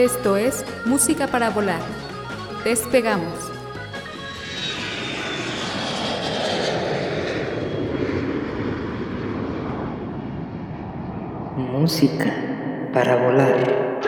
[0.00, 1.82] Esto es Música para Volar.
[2.64, 3.34] Despegamos.
[11.54, 12.32] Música
[12.94, 14.00] para volar.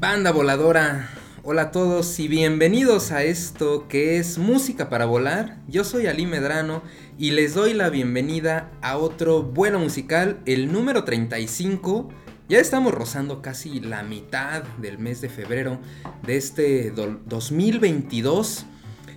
[0.00, 1.08] Banda voladora,
[1.48, 5.60] hola a todos y bienvenidos a esto que es Música para Volar.
[5.68, 6.82] Yo soy Ali Medrano
[7.18, 12.08] y les doy la bienvenida a otro vuelo musical, el número 35.
[12.48, 15.78] Ya estamos rozando casi la mitad del mes de febrero
[16.26, 18.66] de este 2022.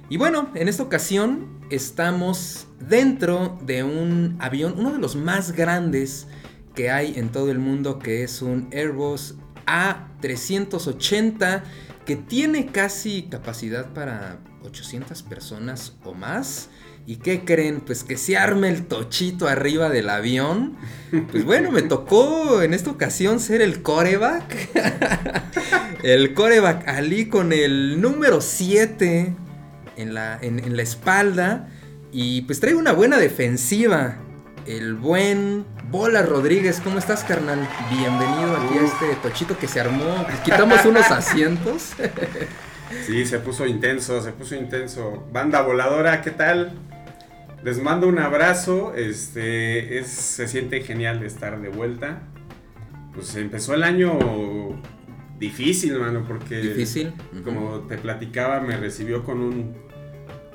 [0.10, 6.28] Y bueno, en esta ocasión estamos dentro de un avión, uno de los más grandes
[6.76, 9.34] que hay en todo el mundo, que es un Airbus
[9.66, 11.64] A380
[12.10, 16.72] que tiene casi capacidad para 800 personas o más.
[17.06, 17.82] ¿Y qué creen?
[17.82, 20.76] Pues que se arme el tochito arriba del avión.
[21.30, 24.70] Pues bueno, me tocó en esta ocasión ser el coreback.
[26.04, 29.36] el coreback Ali con el número 7
[29.96, 31.70] en la, en la espalda.
[32.12, 34.18] Y pues traigo una buena defensiva.
[34.66, 37.68] El buen Bola Rodríguez, ¿cómo estás, carnal?
[37.90, 40.24] Bienvenido aquí a este tochito que se armó.
[40.46, 41.94] Quitamos unos asientos.
[43.08, 45.28] Sí, se puso intenso, se puso intenso.
[45.32, 46.74] Banda voladora, ¿qué tal?
[47.64, 48.94] Les mando un abrazo.
[48.96, 52.22] Este es, se siente genial de estar de vuelta.
[53.16, 54.80] Pues empezó el año
[55.40, 57.14] difícil, mano, porque Difícil.
[57.44, 59.90] como te platicaba, me recibió con un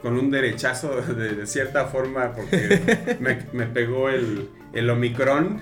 [0.01, 5.61] con un derechazo de, de cierta forma porque me, me pegó el, el Omicron.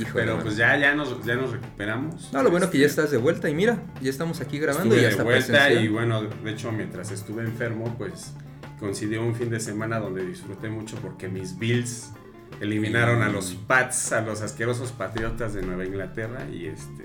[0.00, 2.32] Híjole, Pero pues ya, ya, nos, ya nos recuperamos.
[2.32, 4.98] No, lo bueno que ya estás de vuelta y mira, ya estamos aquí grabando Estuve
[4.98, 5.84] y ya de está vuelta presencial.
[5.84, 8.32] y bueno, de hecho mientras estuve enfermo, pues
[8.78, 12.12] coincidió un fin de semana donde disfruté mucho porque mis Bills
[12.60, 17.04] eliminaron a los Pats, a los asquerosos Patriotas de Nueva Inglaterra y este,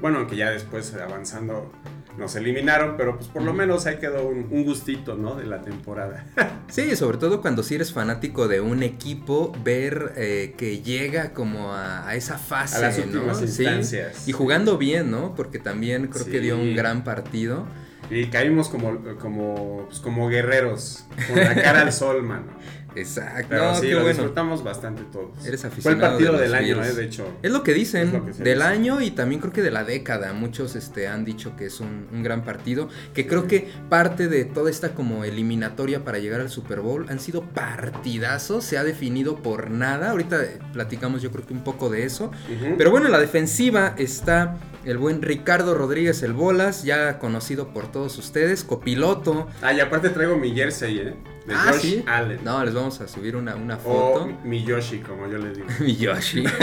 [0.00, 1.72] bueno, aunque ya después avanzando
[2.18, 5.34] nos eliminaron, pero pues por lo menos ahí quedó un, un gustito, ¿no?
[5.36, 6.26] De la temporada.
[6.68, 11.72] Sí, sobre todo cuando si eres fanático de un equipo, ver eh, que llega como
[11.74, 13.04] a, a esa fase, A las ¿no?
[13.04, 14.26] últimas Sí, instancias.
[14.26, 15.34] Y jugando bien, ¿no?
[15.34, 16.38] Porque también creo que Sí.
[16.40, 17.66] dio un gran partido.
[18.10, 22.46] Y caímos como, como, pues, como guerreros, con la cara al sol, mano.
[22.96, 23.46] Exacto.
[23.48, 24.08] Pero no, sí, qué lo bueno.
[24.14, 25.44] disfrutamos bastante todos.
[25.44, 27.26] Eres Fue el aficionado partido de del año, eh, de hecho.
[27.42, 28.62] Es lo que dicen, lo que del dice.
[28.62, 30.32] año y también creo que de la década.
[30.32, 32.88] Muchos este, han dicho que es un, un gran partido.
[33.12, 37.20] Que creo que parte de toda esta como eliminatoria para llegar al Super Bowl han
[37.20, 38.64] sido partidazos.
[38.64, 40.10] Se ha definido por nada.
[40.10, 40.40] Ahorita
[40.72, 42.30] platicamos yo creo que un poco de eso.
[42.78, 47.90] Pero bueno, en la defensiva está el buen Ricardo Rodríguez el Bolas, ya conocido por
[47.90, 49.48] todos ustedes, copiloto.
[49.62, 51.14] Ah, y aparte traigo mi jersey, ¿eh?
[51.46, 52.04] De Ah, Josh sí.
[52.06, 52.40] Allen.
[52.42, 54.32] No, les vamos a subir una, una o foto.
[54.44, 55.66] mi Yoshi, como yo le digo.
[55.80, 56.44] Mi Yoshi.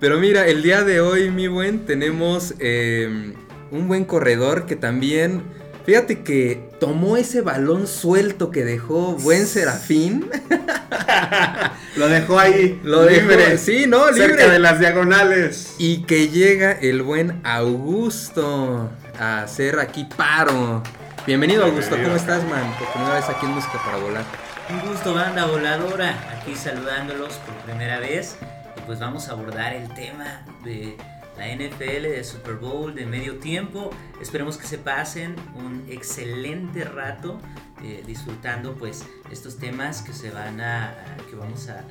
[0.00, 3.34] Pero mira, el día de hoy, mi buen, tenemos eh,
[3.70, 5.44] un buen corredor que también,
[5.86, 10.28] fíjate que tomó ese balón suelto que dejó buen Serafín.
[11.96, 12.80] Lo dejó ahí.
[12.82, 13.58] Lo dejó- libre.
[13.58, 14.28] sí, no, libre.
[14.30, 15.74] Cerca de las diagonales.
[15.78, 18.90] Y que llega el buen Augusto
[19.20, 20.82] a hacer aquí paro.
[21.26, 21.96] Bienvenido, Augusto.
[22.02, 22.74] ¿Cómo estás, man?
[22.78, 24.24] Por primera vez aquí en Música para Volar.
[24.70, 28.36] Un gusto, banda voladora, aquí saludándolos por primera vez.
[28.76, 30.96] Y pues vamos a abordar el tema de
[31.38, 33.90] la NFL, de Super Bowl, de medio tiempo.
[34.20, 37.40] Esperemos que se pasen un excelente rato
[37.82, 40.94] eh, disfrutando pues estos temas que se van a-
[41.30, 41.84] que vamos a,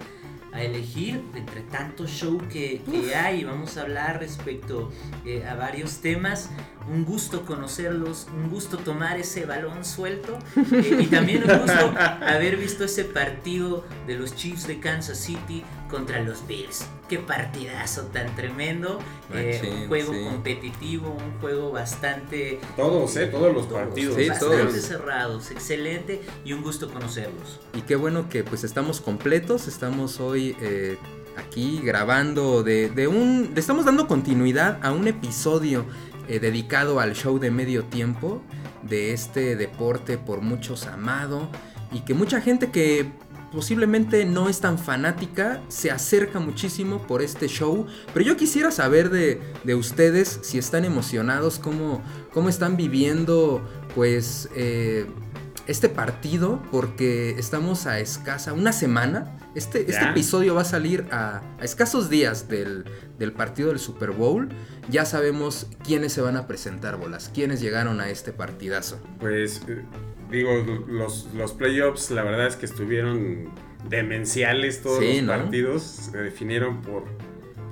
[0.52, 3.44] a elegir entre tanto show que, que hay.
[3.44, 4.92] Vamos a hablar respecto
[5.26, 6.50] eh, a varios temas.
[6.90, 12.58] Un gusto conocerlos, un gusto tomar ese balón suelto eh, y también un gusto haber
[12.58, 16.88] visto ese partido de los Chiefs de Kansas City contra los Bills.
[17.10, 19.00] Qué partidazo tan tremendo.
[19.34, 20.24] Eh, Machín, un juego sí.
[20.24, 22.60] competitivo, un juego bastante...
[22.78, 23.28] Todos, ¿eh?
[23.28, 24.16] Todos los partidos.
[24.16, 24.82] Sí, bastante todos.
[24.82, 27.60] cerrados, excelente y un gusto conocerlos.
[27.76, 30.98] Y qué bueno que pues estamos completos, estamos hoy eh,
[31.38, 33.52] aquí grabando de, de un...
[33.54, 35.86] le estamos dando continuidad a un episodio
[36.28, 38.42] eh, dedicado al show de medio tiempo
[38.84, 41.50] de este deporte por muchos amado
[41.92, 43.12] y que mucha gente que
[43.52, 47.86] posiblemente no es tan fanática se acerca muchísimo por este show.
[48.14, 52.02] Pero yo quisiera saber de, de ustedes si están emocionados, cómo,
[52.34, 53.62] cómo están viviendo
[53.94, 55.06] pues eh,
[55.68, 59.38] este partido, porque estamos a escasa una semana.
[59.54, 62.86] Este, este episodio va a salir a, a escasos días del,
[63.20, 64.50] del partido del Super Bowl.
[64.90, 69.00] Ya sabemos quiénes se van a presentar, bolas, quiénes llegaron a este partidazo.
[69.20, 69.62] Pues
[70.32, 70.52] digo,
[70.88, 73.50] los, los playoffs la verdad es que estuvieron
[73.90, 75.44] demenciales todos Sí, los ¿no?
[75.44, 77.04] partidos, se definieron por,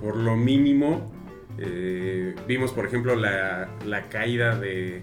[0.01, 1.11] por lo mínimo.
[1.57, 5.01] Eh, vimos por ejemplo la, la caída de,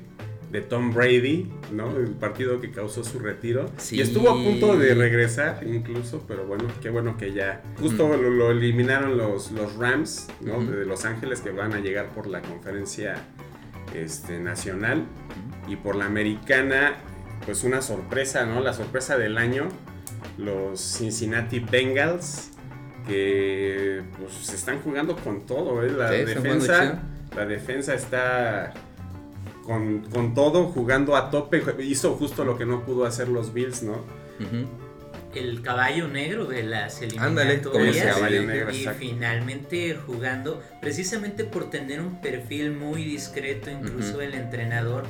[0.51, 1.97] de Tom Brady, ¿no?
[1.97, 3.71] El partido que causó su retiro.
[3.77, 3.97] Sí.
[3.97, 7.63] Y estuvo a punto de regresar incluso, pero bueno, qué bueno que ya...
[7.79, 10.65] Justo lo, lo eliminaron los, los Rams, ¿no?
[10.65, 13.17] De Los Ángeles que van a llegar por la conferencia
[13.95, 15.05] este, nacional
[15.69, 16.95] y por la americana,
[17.45, 18.61] pues una sorpresa, ¿no?
[18.61, 19.69] La sorpresa del año,
[20.39, 22.51] los Cincinnati Bengals,
[23.07, 25.91] que pues se están jugando con todo, ¿eh?
[25.91, 27.03] La Sí, defensa,
[27.35, 28.75] la defensa está
[29.65, 33.83] con, con todo, jugando a tope, hizo justo lo que no pudo hacer los Bills,
[33.83, 34.05] ¿no?
[35.35, 42.73] El caballo negro de las eliminatorias negro, y finalmente jugando precisamente por tener un perfil
[42.73, 45.05] muy discreto incluso el entrenador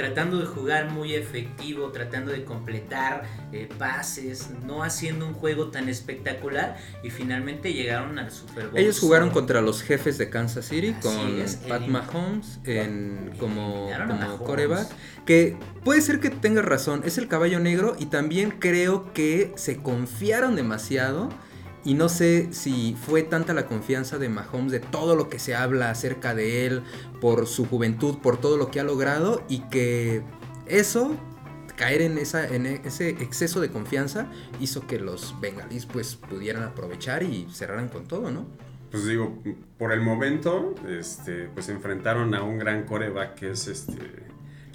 [0.00, 5.90] tratando de jugar muy efectivo tratando de completar eh, pases no haciendo un juego tan
[5.90, 10.94] espectacular y finalmente llegaron al Super Bowl Ellos jugaron contra los jefes de Kansas City
[10.98, 14.40] Así con es, Pat Mahomes en, como, como Mahomes.
[14.40, 14.88] coreback.
[15.26, 19.82] Que puede ser que tengas razón, es el caballo negro y también creo que se
[19.82, 21.28] confiaron demasiado.
[21.84, 25.54] Y no sé si fue tanta la confianza de Mahomes, de todo lo que se
[25.54, 26.82] habla acerca de él,
[27.20, 30.22] por su juventud, por todo lo que ha logrado, y que
[30.66, 31.16] eso,
[31.76, 34.30] caer en, esa, en ese exceso de confianza,
[34.60, 38.46] hizo que los bengalíes pues pudieran aprovechar y cerraran con todo, ¿no?
[38.90, 39.38] Pues digo,
[39.78, 44.26] por el momento, este, pues enfrentaron a un gran coreback que es este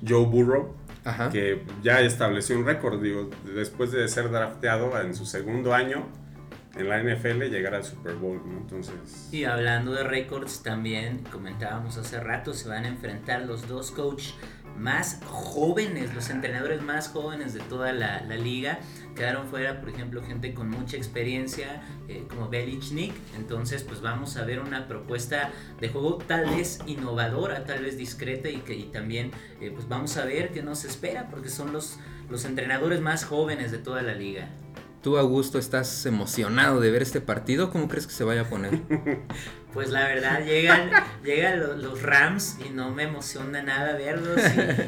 [0.07, 0.73] Joe Burrow,
[1.03, 1.29] Ajá.
[1.29, 6.07] que ya estableció un récord, digo, después de ser drafteado en su segundo año
[6.75, 8.41] en la NFL, llegar al Super Bowl.
[8.45, 13.91] Entonces, Y hablando de récords, también comentábamos hace rato, se van a enfrentar los dos
[13.91, 14.35] coaches
[14.77, 18.79] más jóvenes, los entrenadores más jóvenes de toda la, la liga.
[19.15, 23.13] Quedaron fuera, por ejemplo, gente con mucha experiencia, eh, como Belichnik.
[23.37, 28.49] Entonces, pues vamos a ver una propuesta de juego tal vez innovadora, tal vez discreta
[28.49, 29.31] y que y también,
[29.61, 31.97] eh, pues vamos a ver qué nos espera, porque son los,
[32.29, 34.49] los entrenadores más jóvenes de toda la liga.
[35.05, 37.69] Tú, Augusto, estás emocionado de ver este partido.
[37.69, 38.71] ¿Cómo crees que se vaya a poner?
[39.75, 40.89] Pues la verdad, llegan,
[41.21, 44.39] llegan lo- los, Rams y no me emociona nada verlos.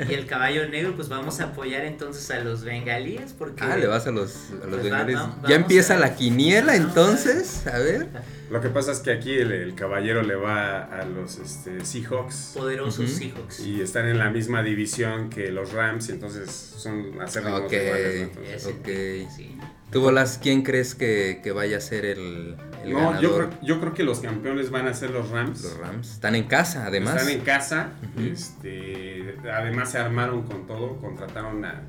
[0.08, 3.34] Y, y el caballo negro, pues vamos a apoyar entonces a los bengalíes.
[3.34, 5.20] Porque Ah, le vas a los, a los Pues bengalíes.
[5.20, 7.68] va- ya empieza a- la quiniela, a- entonces.
[7.68, 8.08] A ver.
[8.50, 12.54] lo que pasa es que aquí el, el caballero le va a los este, Seahawks
[12.56, 13.10] poderosos.
[13.12, 13.60] Seahawks.
[13.60, 17.72] y están en la misma división que los Rams, y entonces son Ok.
[17.72, 18.24] rivales, ¿no?
[18.24, 19.30] Entonces, Ese- Ok.
[19.36, 19.58] sí.
[19.92, 23.22] Tú, Bolas, ¿quién crees que, que vaya a ser el, el No, ganador?
[23.22, 25.62] yo creo, yo creo que los campeones van a ser los Rams.
[25.64, 26.12] Los Rams.
[26.14, 27.16] Están en casa, además.
[27.16, 27.90] Están en casa.
[28.20, 30.98] Este, además se armaron con todo.
[30.98, 31.82] Contrataron a,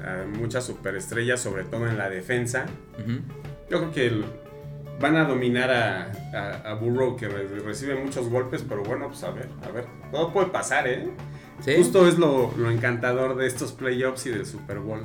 [0.00, 2.66] a muchas superestrellas, sobre todo en la defensa.
[3.70, 4.24] Yo creo que el-
[4.98, 9.22] van a dominar a, a- a Burrow, que re- recibe muchos golpes, pero bueno, pues
[9.24, 9.84] a ver, a ver.
[10.10, 11.10] Todo puede pasar, ¿eh?
[11.60, 11.74] ¿Sí?
[11.76, 15.04] Justo es lo, lo encantador de estos playoffs y del Super Bowl.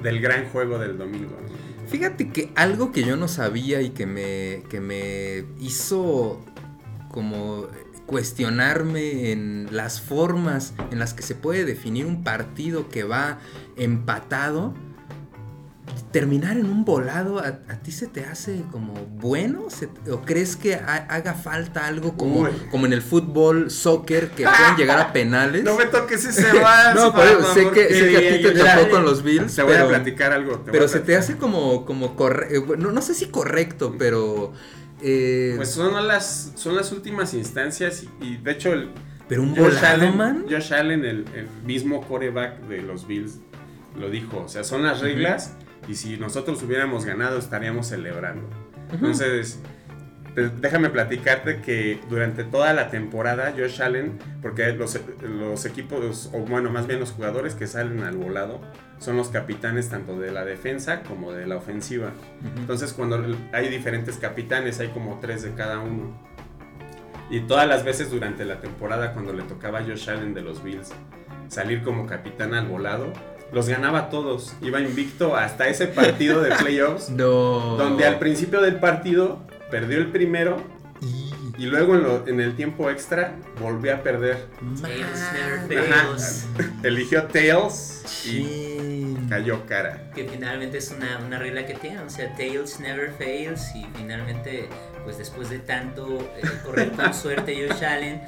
[0.00, 1.36] Del gran juego del domingo.
[1.42, 1.71] ¿no?
[1.88, 6.40] Fíjate que algo que yo no sabía y que me, que me hizo
[7.10, 7.68] como
[8.06, 13.38] cuestionarme en las formas en las que se puede definir un partido que va
[13.76, 14.74] empatado,
[16.12, 19.68] terminar en un volado, ¿a, a ti se te hace como bueno?
[19.70, 22.50] ¿Se- ¿O crees que ha- haga falta algo como, Uy.
[22.70, 25.64] como en el fútbol, soccer, que pueden llegar a penales?
[25.64, 28.52] No me toques ese vals, No, por eso, sé que, sé que a ti te
[28.52, 30.58] tocó con los Bills, Te voy a pero- platicar algo.
[30.58, 32.76] te pero se te hace como, como correcto.
[32.76, 34.52] No, no sé si correcto, pero.
[35.02, 38.90] eh, Pues son las, son las últimas instancias y, y, de hecho el
[39.28, 40.44] pero un Josh volado, Allen, man.
[40.50, 43.38] Josh Allen, el, el mismo coreback de los Bills,
[43.98, 44.38] lo dijo.
[44.44, 45.54] O sea, son las reglas
[45.88, 48.48] y si nosotros hubiéramos ganado estaríamos celebrando.
[48.92, 49.60] Entonces,
[50.34, 56.38] te- déjame platicarte que durante toda la temporada Josh Allen, porque los, los equipos, o
[56.40, 58.60] bueno, más bien los jugadores que salen al volado,
[58.98, 62.12] son los capitanes tanto de la defensa como de la ofensiva.
[62.56, 66.16] Entonces cuando hay diferentes capitanes, hay como tres de cada uno.
[67.30, 70.62] Y todas las veces durante la temporada cuando le tocaba a Josh Allen de los
[70.62, 70.92] Bills
[71.48, 73.12] salir como capitán al volado,
[73.52, 74.54] los ganaba todos.
[74.62, 77.10] Iba invicto hasta ese partido de playoffs.
[77.10, 77.76] No.
[77.76, 79.40] Donde al principio del partido
[79.70, 80.56] perdió el primero
[81.58, 84.46] y luego en, lo- en el tiempo extra volvió a perder.
[84.80, 85.22] Tails
[85.68, 86.06] never Ajá.
[86.16, 86.46] fails.
[86.82, 90.10] Eligió Tails y cayó cara.
[90.14, 94.68] Que finalmente es una, una regla que tiene, o sea, Tails never fails y finalmente,
[95.04, 98.22] pues después de tanto eh, correr con suerte Josh Allen,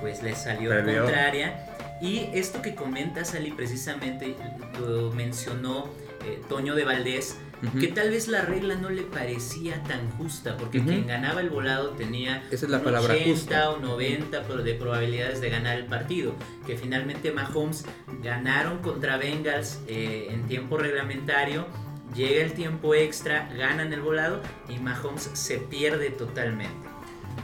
[0.00, 1.04] pues le salió Perdió.
[1.04, 1.64] contraria.
[2.00, 4.36] Y esto que comenta Sally precisamente
[4.80, 5.88] lo mencionó
[6.24, 7.36] eh, Toño de Valdés,
[7.80, 11.90] que tal vez la regla no le parecía tan justa, porque quien ganaba el volado
[11.90, 13.70] tenía Esa es la un palabra 80 justa.
[13.70, 16.34] o 90 pro- de probabilidades de ganar el partido.
[16.66, 17.84] Que finalmente Mahomes
[18.22, 21.66] ganaron contra Bengals eh, en tiempo reglamentario.
[22.14, 26.87] Llega el tiempo extra, ganan el volado y Mahomes se pierde totalmente.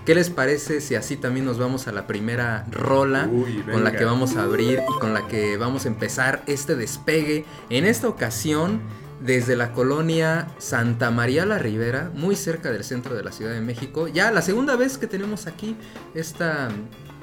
[0.04, 3.92] ¿Qué les parece si así también nos vamos a la primera rola Uy, con la
[3.92, 7.44] que vamos a abrir y con la que vamos a empezar este despegue?
[7.70, 8.80] En esta ocasión,
[9.20, 13.60] desde la colonia Santa María la Ribera, muy cerca del centro de la Ciudad de
[13.60, 14.08] México.
[14.08, 15.76] Ya la segunda vez que tenemos aquí
[16.14, 16.68] esta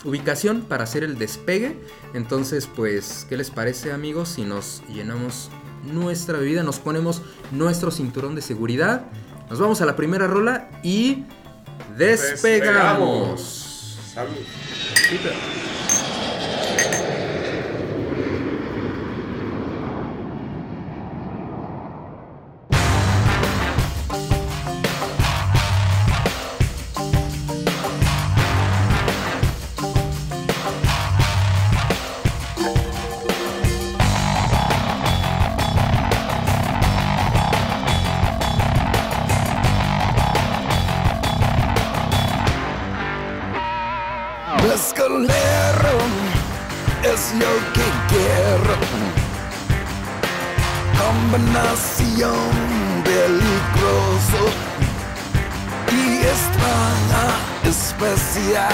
[0.04, 1.78] ubicación para hacer el despegue.
[2.14, 5.50] Entonces, pues, ¿qué les parece amigos si nos llenamos
[5.92, 9.06] nuestra bebida, nos ponemos nuestro cinturón de seguridad?
[9.50, 11.26] Nos vamos a la primera rola y
[11.98, 13.98] despegamos.
[14.14, 14.46] Salud.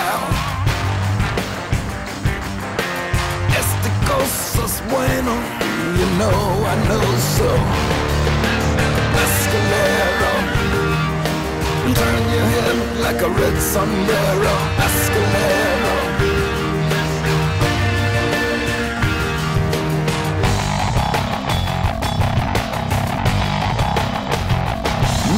[0.08, 0.20] Especial.
[3.60, 5.32] Este cosa es bueno,
[5.98, 7.52] you know I know so.
[9.16, 10.32] Mezcalero.
[11.94, 14.54] Turn your head like a red sombrero
[14.86, 15.94] Escalero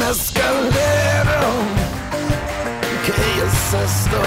[0.00, 1.79] Mezcalero ¿Qué es
[3.72, 4.20] esto?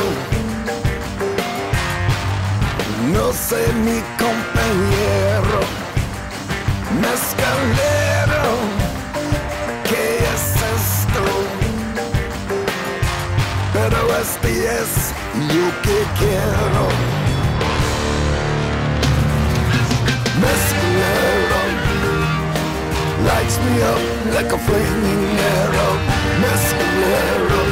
[3.12, 5.60] No sé mi compañero
[7.02, 8.46] Mezcalero
[9.90, 10.44] ¿Qué es
[10.80, 11.24] esto?
[13.74, 16.84] Pero este es lo que quiero
[20.40, 21.62] Mezclero
[23.26, 25.96] Lights me up like a flaming arrow
[26.42, 27.63] Mezclero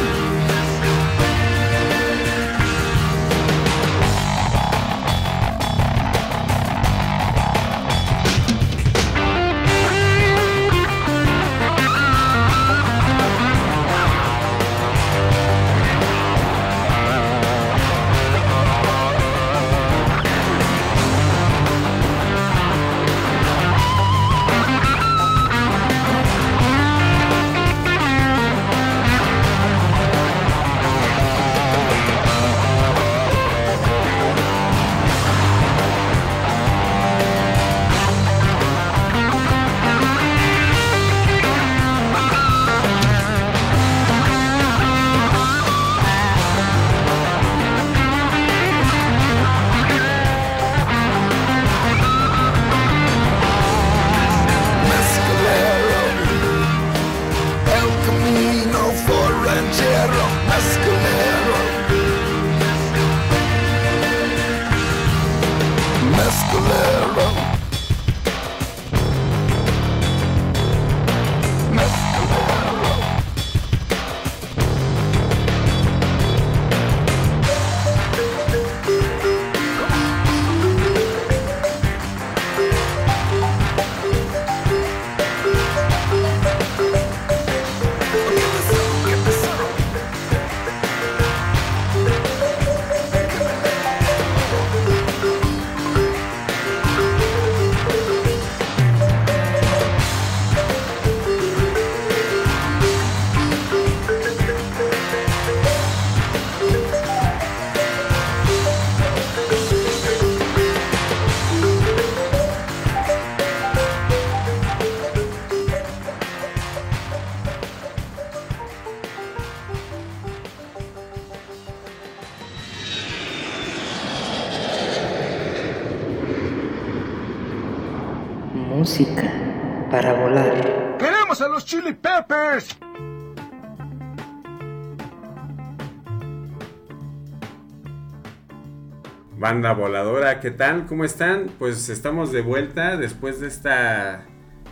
[139.51, 140.85] Banda voladora, ¿qué tal?
[140.85, 141.47] ¿Cómo están?
[141.59, 144.23] Pues estamos de vuelta después de esta,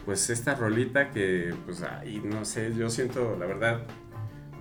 [0.05, 3.81] pues esta rolita que, pues, ahí no sé, yo siento, la verdad,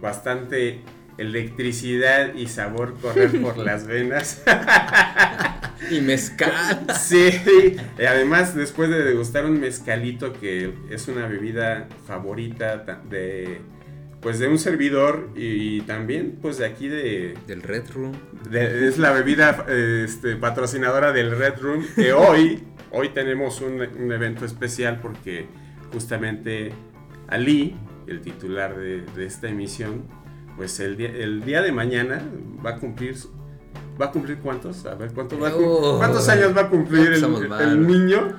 [0.03, 0.81] bastante
[1.19, 4.43] electricidad y sabor correr por las venas.
[5.89, 6.85] Y mezcal.
[6.99, 13.61] Sí, y además después de degustar un mezcalito que es una bebida favorita ta- de
[14.21, 18.13] pues de un servidor y, también pues de aquí de, Del Red Room.
[18.51, 24.13] de- es la bebida este, patrocinadora del Red Room que hoy hoy tenemos un, un
[24.13, 25.47] evento especial porque
[25.93, 26.73] justamente
[27.29, 30.05] Ali, el titular de, de esta emisión,
[30.57, 32.23] pues el día, el día de mañana
[32.65, 33.37] va a cumplir su-
[34.01, 34.87] ¿Va a cumplir cuántos?
[34.87, 35.99] A ver, ¿cuántos, va a cum- Oh.
[35.99, 37.25] ¿cuántos años va a cumplir el,
[37.61, 38.33] el niño?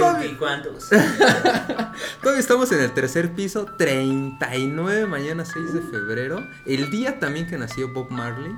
[0.00, 0.88] Ve- Veinte y cuántos.
[2.22, 6.46] Todavía estamos en el tercer piso, 39, mañana 6 de febrero.
[6.66, 8.52] El día también que nació Bob Marley.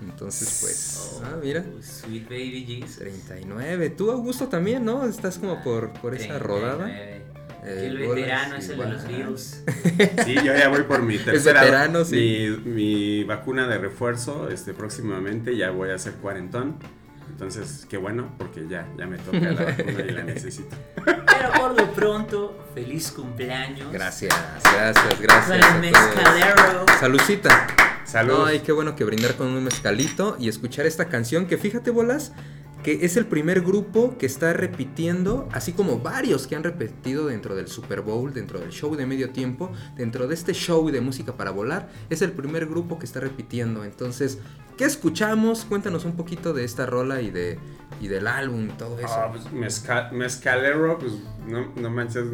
[0.00, 2.96] Entonces, pues, ah, mira, Oh, Sweet Baby Jesus.
[2.98, 3.90] 39.
[3.90, 5.06] Tú, Augusto, también, ¿no?
[5.06, 6.46] Estás como por, por esa 39.
[6.46, 6.86] rodada.
[6.86, 7.14] Que
[7.66, 9.06] Eh, el veterano es el de los.
[9.08, 9.64] Beatles.
[10.26, 11.60] Sí, yo ya voy por mi tercera.
[11.62, 12.48] veterano, sí.
[12.64, 16.76] Mi, mi vacuna de refuerzo, este, próximamente ya voy a ser cuarentón.
[17.28, 20.76] Entonces, qué bueno, porque ya, ya me toca la vacuna y la necesito.
[21.04, 23.92] Pero por lo pronto, feliz cumpleaños.
[23.92, 25.66] Gracias, gracias, gracias.
[25.66, 26.86] Con el mezcalero.
[27.00, 27.66] Salucita.
[28.04, 28.44] Salud.
[28.46, 32.32] Ay, qué bueno que brindar con un mezcalito y escuchar esta canción que fíjate, bolas,
[32.84, 37.54] que es el primer grupo que está repitiendo, así como varios que han repetido dentro
[37.56, 41.36] del Super Bowl, dentro del show de medio tiempo, dentro de este show de música
[41.36, 43.84] para volar, es el primer grupo que está repitiendo.
[43.84, 44.38] Entonces,
[44.76, 45.64] ¿qué escuchamos?
[45.64, 47.58] Cuéntanos un poquito de esta rola y de
[48.00, 49.08] y del álbum y todo eso.
[49.08, 51.12] Ah, pues, mezca- mezcalero, pues
[51.46, 52.24] no, no manches.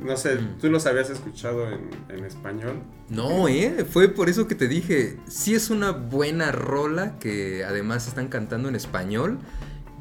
[0.00, 0.58] No sé, Mm.
[0.60, 2.82] ¿tú los habías escuchado en, en español?
[3.08, 8.06] No, eh, fue por eso que te dije, sí es una buena rola que además
[8.08, 9.38] están cantando en español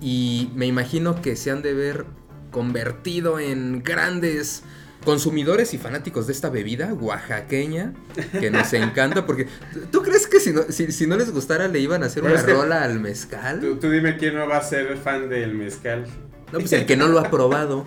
[0.01, 2.05] y me imagino que se han de ver
[2.49, 4.63] convertido en grandes
[5.05, 7.93] consumidores y fanáticos de esta bebida oaxaqueña
[8.39, 9.47] que nos encanta porque
[9.91, 12.35] ¿tú crees que si no, si, si no les gustara le iban a hacer Pero
[12.35, 13.59] una rola al mezcal?
[13.61, 16.05] Tú, tú dime quién no va a ser fan del mezcal.
[16.51, 17.85] No, pues el que no lo ha probado.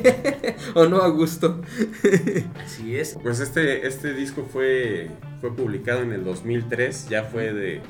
[0.74, 1.60] o no a gusto.
[2.64, 3.18] Así es.
[3.22, 5.10] Pues este, este disco fue,
[5.42, 7.82] fue publicado en el 2003, ya fue de,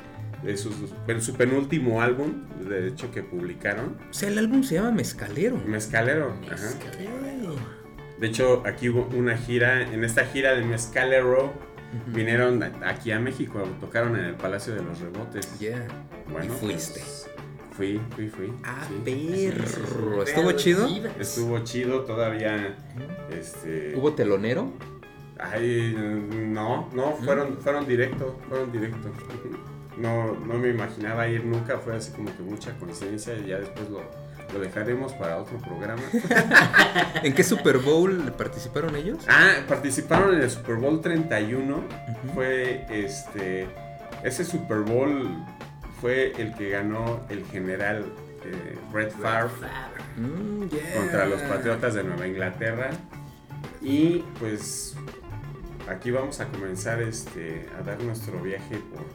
[0.43, 3.97] de su penúltimo álbum, de hecho, que publicaron.
[4.09, 5.57] O sea, el álbum se llama Mezcalero.
[5.65, 6.33] Mezcalero.
[6.51, 6.55] ajá.
[6.55, 7.55] Mezcalero.
[8.19, 11.53] De hecho, aquí hubo una gira, en esta gira de Mezcalero,
[12.07, 15.59] vinieron a- aquí a México, tocaron en el Palacio de los Rebotes.
[15.59, 15.87] Yeah.
[16.31, 16.99] Bueno, Y fuiste.
[17.01, 17.29] pues,
[17.75, 18.53] fui, fui, fui.
[18.63, 19.01] Ah, sí.
[19.51, 20.23] perro.
[20.23, 20.87] ¿Estuvo chido?
[21.19, 22.75] Estuvo chido, todavía,
[23.37, 23.93] este...
[23.95, 24.71] ¿Hubo telonero?
[25.39, 29.09] Ay, no, no, fueron, fueron directo, fueron directo.
[29.97, 33.89] No, no me imaginaba ir nunca, fue así como que mucha coincidencia y ya después
[33.89, 34.01] lo,
[34.53, 36.01] lo dejaremos para otro programa.
[37.23, 39.19] ¿En qué Super Bowl participaron ellos?
[39.27, 41.75] Ah, participaron en el Super Bowl 31.
[41.75, 42.33] Ujú.
[42.33, 43.67] Fue este.
[44.23, 45.29] Ese Super Bowl
[45.99, 48.05] fue el que ganó el general
[48.45, 49.51] eh, Brett Favre
[50.17, 50.93] Mm, yeah.
[50.97, 52.89] contra los Patriotas de Nueva Inglaterra.
[53.81, 54.95] Y pues
[55.89, 59.05] aquí vamos a comenzar este, a dar nuestro viaje por,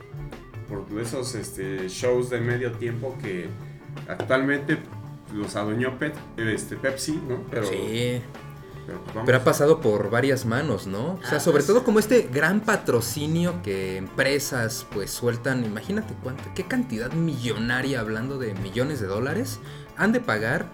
[0.68, 3.48] por esos este, shows de medio tiempo que
[4.08, 4.78] actualmente
[5.34, 7.42] los adueñó Pet- este, Pepsi, ¿no?
[7.50, 8.20] Pero, Sí,
[8.86, 11.14] pero pues pero ha pasado por varias manos, ¿no?
[11.14, 11.66] O sea, Ah, sobre pues.
[11.66, 18.38] todo como este gran patrocinio que empresas pues sueltan, imagínate cuánto, qué cantidad millonaria, hablando
[18.38, 19.58] de millones de dólares,
[19.96, 20.70] han de pagar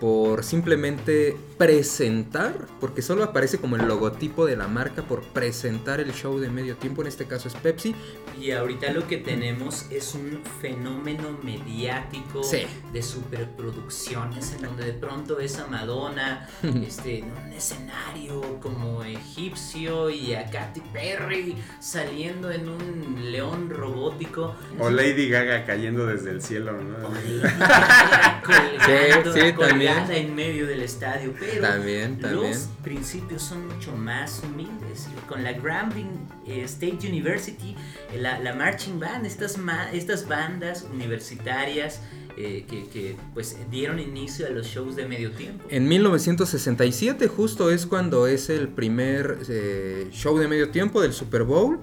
[0.00, 6.12] por simplemente presentar, porque solo aparece como el logotipo de la marca por presentar el
[6.12, 7.94] show de medio tiempo, en este caso es Pepsi.
[8.40, 12.62] Y ahorita lo que tenemos es un fenómeno mediático Sí.
[12.92, 16.48] de superproducciones en donde de pronto ves a Madonna
[16.86, 24.56] este, en un escenario como egipcio y a Katy Perry saliendo en un león robótico.
[24.78, 26.94] O Lady Gaga cayendo desde el cielo, ¿no?
[28.44, 30.10] colgando, Sí, sí, colgada también.
[30.10, 31.32] en medio del estadio.
[31.50, 32.50] Pero También, también.
[32.52, 35.08] los principios son mucho más humildes.
[35.28, 36.08] Con la Grambling
[36.46, 37.74] eh, State University,
[38.12, 42.00] eh, la, la Marching Band, estas, ma- estas bandas universitarias
[42.36, 45.64] eh, que, que, pues dieron inicio a los shows de medio tiempo.
[45.68, 51.44] En 1967 justo es cuando es el primer eh, show de medio tiempo del Super
[51.44, 51.80] Bowl,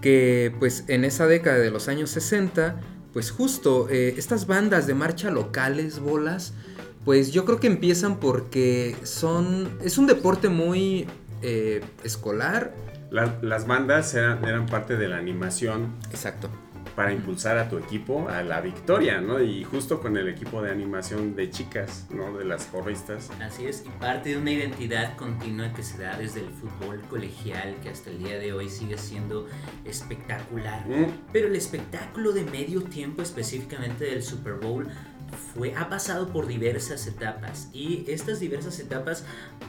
[0.00, 2.80] que pues en esa década de los años 60,
[3.12, 6.54] pues justo eh, estas bandas de marcha locales, bolas,
[7.04, 9.70] Pues yo creo que empiezan porque son.
[9.82, 11.06] Es un deporte muy
[11.42, 12.74] eh, escolar.
[13.10, 16.48] La- las bandas eran, eran parte de la animación Exacto.
[16.94, 19.40] para impulsar a tu equipo a la victoria, ¿no?
[19.42, 22.36] Y justo con el equipo de animación de chicas, ¿no?
[22.36, 23.30] De las porristas.
[23.42, 27.74] Así es, y parte de una identidad continua que se da desde el fútbol colegial,
[27.82, 29.46] que hasta el día de hoy sigue siendo
[29.84, 30.86] espectacular.
[30.86, 34.86] Mm, Pero el espectáculo de medio tiempo, específicamente del Super Bowl,
[35.54, 37.68] fue, ha pasado por diversas etapas.
[37.72, 39.24] Y estas diversas etapas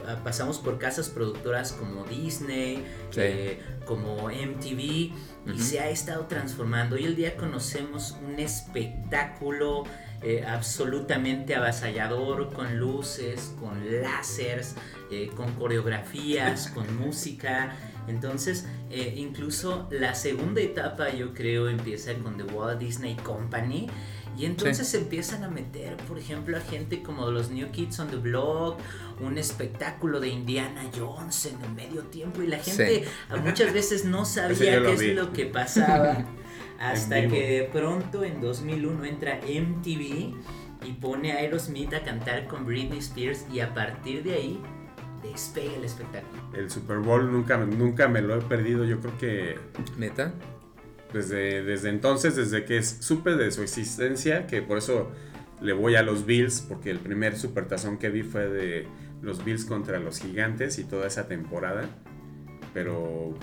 [0.06, 3.20] ah, pasamos por casas productoras como Disney, Sí.
[3.22, 5.14] eh, como MTV, y
[5.46, 5.58] Ujú.
[5.58, 6.96] se ha estado transformando.
[6.96, 9.84] Hoy el día conocemos un espectáculo
[10.24, 14.76] eh, absolutamente avasallador, con luces, con láseres,
[15.10, 17.74] eh, con coreografías, con música.
[18.06, 23.88] Entonces, eh, incluso la segunda etapa, yo creo, empieza con The Walt Disney Company.
[24.36, 28.16] Y entonces empiezan a meter, por ejemplo, a gente como los New Kids on the
[28.16, 28.78] Block,
[29.20, 32.42] un espectáculo de Indiana Jones en el medio tiempo.
[32.42, 33.04] Y la gente
[33.42, 36.24] muchas veces no sabía qué es lo que pasaba.
[36.80, 40.34] Hasta que de pronto en 2001 entra MTV
[40.84, 44.60] y pone a Aerosmith a cantar con Britney Spears y a partir de ahí
[45.22, 46.42] despega el espectáculo.
[46.54, 48.84] el Super Bowl nunca, nunca me lo he perdido.
[48.84, 49.58] Yo creo que
[49.96, 50.34] Neta.
[51.18, 55.10] Desde, entonces, desde que supe de su existencia, que por eso
[55.60, 58.86] le voy a los Bills, porque el primer supertazón que vi fue de
[59.20, 61.88] los Bills contra los Gigantes y toda esa temporada.
[62.74, 63.34] Pero...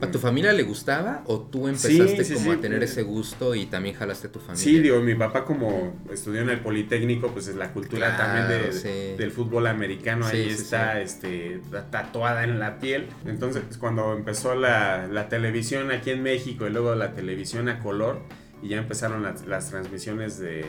[0.00, 2.58] ¿A tu familia le gustaba o tú empezaste sí, como sí.
[2.58, 4.62] a tener ese gusto y también jalaste a tu familia?
[4.64, 8.72] Sí, digo, mi papá como estudió en el Politécnico, pues es la cultura Claro, también
[8.72, 11.00] de- del fútbol americano, ahí está.
[11.00, 13.06] Este, ta- tatuada en la piel.
[13.24, 17.78] Entonces, pues, cuando empezó la, la televisión aquí en México y luego la televisión a
[17.80, 18.20] color,
[18.62, 20.66] y ya empezaron las, las transmisiones de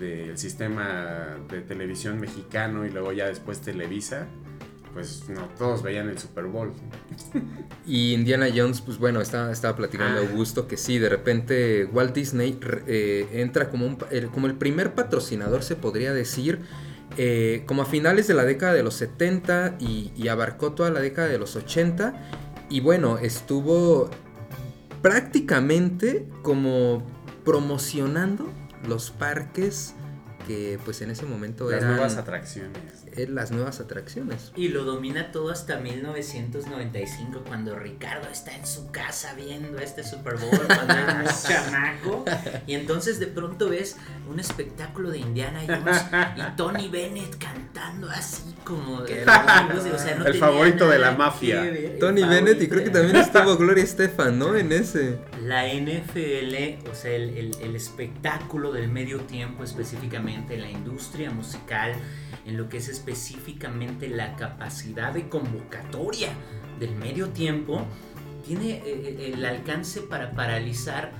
[0.00, 4.26] del sistema de televisión mexicano y luego ya después Televisa,
[4.92, 6.72] pues no, todos veían el Super Bowl.
[7.86, 10.28] Y Indiana Jones, pues bueno, estaba, estaba platicando Ah.
[10.28, 14.94] Augusto que sí, de repente Walt Disney eh, entra como, un el, como el primer
[14.94, 16.60] patrocinador, se podría decir,
[17.16, 21.00] eh, como a finales de la década de los 70 y, y abarcó toda la
[21.00, 22.12] década de los 80.
[22.68, 24.10] Y bueno, estuvo
[25.00, 27.02] prácticamente como
[27.44, 28.52] promocionando
[28.86, 29.94] los parques
[30.46, 33.04] que pues en ese momento Las eran nuevas atracciones.
[33.26, 34.52] Las nuevas atracciones.
[34.56, 40.36] Y lo domina todo hasta 1995 cuando Ricardo está en su casa viendo este Super
[40.36, 42.24] Bowl cuando era un chamaco.
[42.66, 43.96] Y entonces de pronto ves
[44.28, 46.04] un espectáculo de Indiana Jones
[46.36, 49.04] y Tony Bennett cantando así como...
[49.04, 51.62] Qué o sea, no El favorito de la mafia.
[51.98, 54.54] Tony Bennett y creo que también estuvo Gloria Estefan, ¿no?
[54.54, 55.18] En ese.
[55.44, 61.30] La NFL, o sea, el, el- el espectáculo del medio tiempo, específicamente en la industria
[61.30, 61.92] musical,
[62.46, 66.30] en lo que es específicamente la capacidad de convocatoria
[66.78, 67.84] del medio tiempo,
[68.44, 71.12] tiene eh, el alcance para paralizar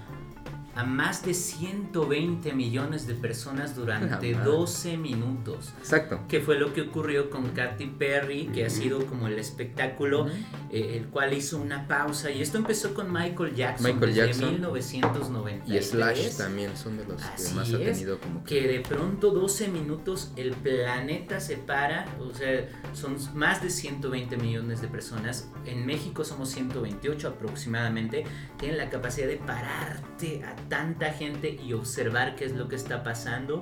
[0.79, 4.53] a más de 120 millones de personas durante La madre.
[4.53, 5.75] 12 minutos.
[5.79, 6.21] Exacto.
[6.29, 10.29] Que fue lo que ocurrió con Katy Perry, que ha sido como el espectáculo
[10.71, 12.31] eh, el cual hizo una pausa.
[12.31, 14.51] Y esto empezó con Michael Jackson Michael desde Jackson.
[14.53, 15.85] 1993.
[15.85, 18.81] Y Slash también son de los Así que más ha es, tenido como Que de
[18.81, 24.87] pronto 12 minutos el planeta se para, o sea, son más de 120 millones de
[24.87, 25.51] personas.
[25.67, 28.23] En México somos 128 aproximadamente.
[28.59, 33.03] Tienen la capacidad de pararte a tanta gente y observar qué es lo que está
[33.03, 33.61] pasando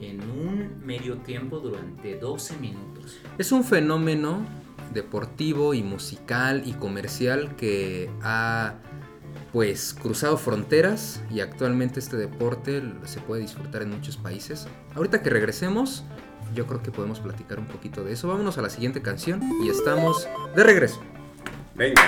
[0.00, 3.18] en un medio tiempo durante 12 minutos.
[3.38, 4.44] Es un fenómeno
[4.92, 8.74] deportivo y musical y comercial que ha
[9.52, 14.68] pues cruzado fronteras y actualmente este deporte se puede disfrutar en muchos países.
[14.94, 16.04] Ahorita que regresemos,
[16.54, 18.28] yo creo que podemos platicar un poquito de eso.
[18.28, 21.00] Vámonos a la siguiente canción y estamos de regreso.
[21.74, 22.02] Venga.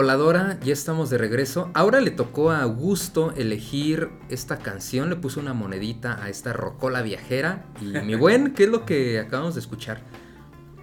[0.00, 1.70] Voladora, ya estamos de regreso.
[1.74, 5.10] Ahora le tocó a Augusto elegir esta canción.
[5.10, 7.66] Le puso una monedita a esta rocola viajera.
[7.82, 10.00] Y mi buen, ¿qué es lo que acabamos de escuchar?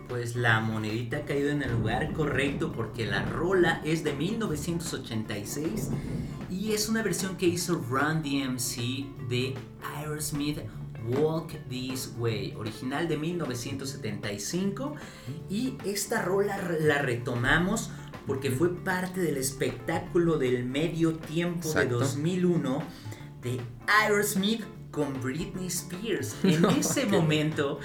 [0.07, 5.89] Pues la monedita ha caído en el lugar correcto porque la rola es de 1986
[6.51, 9.55] y es una versión que hizo Run DMC de
[9.95, 10.59] Aerosmith
[11.07, 14.93] Walk This Way, original de 1975
[15.49, 17.89] y esta rola la retomamos
[18.27, 21.99] porque fue parte del espectáculo del medio tiempo Exacto.
[21.99, 22.83] de 2001
[23.41, 23.61] de
[24.03, 26.35] Aerosmith con Britney Spears.
[26.43, 27.79] En No, ese qué- momento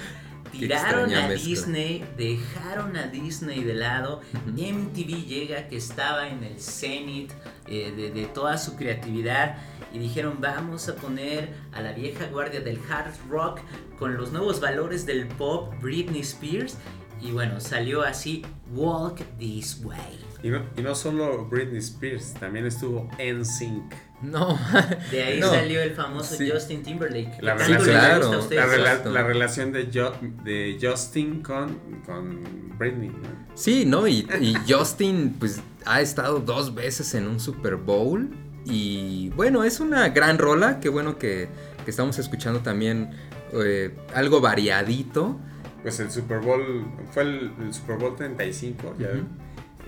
[0.51, 1.47] tiraron a mezcla.
[1.49, 4.21] Disney, dejaron a Disney de lado.
[4.45, 7.31] MTV llega que estaba en el cenit
[7.67, 9.57] eh, de, de toda su creatividad
[9.93, 13.59] y dijeron vamos a poner a la vieja guardia del hard rock
[13.97, 16.77] con los nuevos valores del pop Britney Spears
[17.21, 20.19] y bueno salió así Walk This Way.
[20.43, 23.93] Y no, y no solo Britney Spears, también estuvo NSYNC.
[24.23, 24.59] No.
[25.11, 25.49] De ahí No.
[25.49, 26.49] salió el famoso Sí.
[26.51, 27.41] Justin Timberlake.
[27.41, 28.31] La relación- a Claro.
[28.31, 29.09] La, rela- Exacto.
[29.11, 33.09] la relación de, Jo- de Justin con, con Britney.
[33.09, 33.29] ¿no?
[33.55, 34.05] Sí, ¿no?
[34.07, 38.29] Y, y Justin, pues, ha estado dos veces en un Super Bowl.
[38.65, 40.79] Y bueno, es una gran rola.
[40.81, 41.47] Qué bueno que,
[41.85, 43.11] que estamos escuchando también
[43.53, 45.37] eh, algo variadito.
[45.81, 49.17] Pues el Super Bowl, fue el, el Super Bowl 35, ya, Ujú.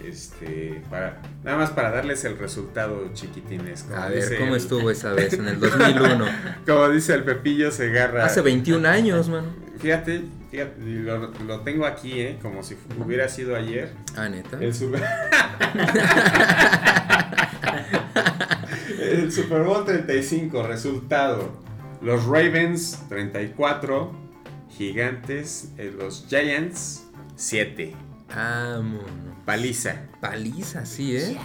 [0.08, 3.86] Este, para, nada más para darles el resultado chiquitines.
[3.96, 6.26] A ver, ¿cómo el- estuvo esa vez en el 2001?
[6.66, 8.26] Como dice el Pepillo Segarra.
[8.26, 9.48] Hace 21 años, mano.
[9.80, 12.40] Fíjate, fíjate, lo, lo tengo aquí, ¿eh?
[12.42, 13.92] Como si hubiera sido ayer.
[14.16, 14.58] Ah, neta.
[14.62, 15.04] El Super...
[19.00, 21.52] el Super Bowl 35, resultado.
[22.02, 24.12] Los Ravens 34,
[24.70, 27.94] Gigantes, eh, los Giants 7.
[28.32, 29.35] Ah, mono.
[29.46, 30.02] Paliza.
[30.20, 31.38] Paliza, sí, ¿eh?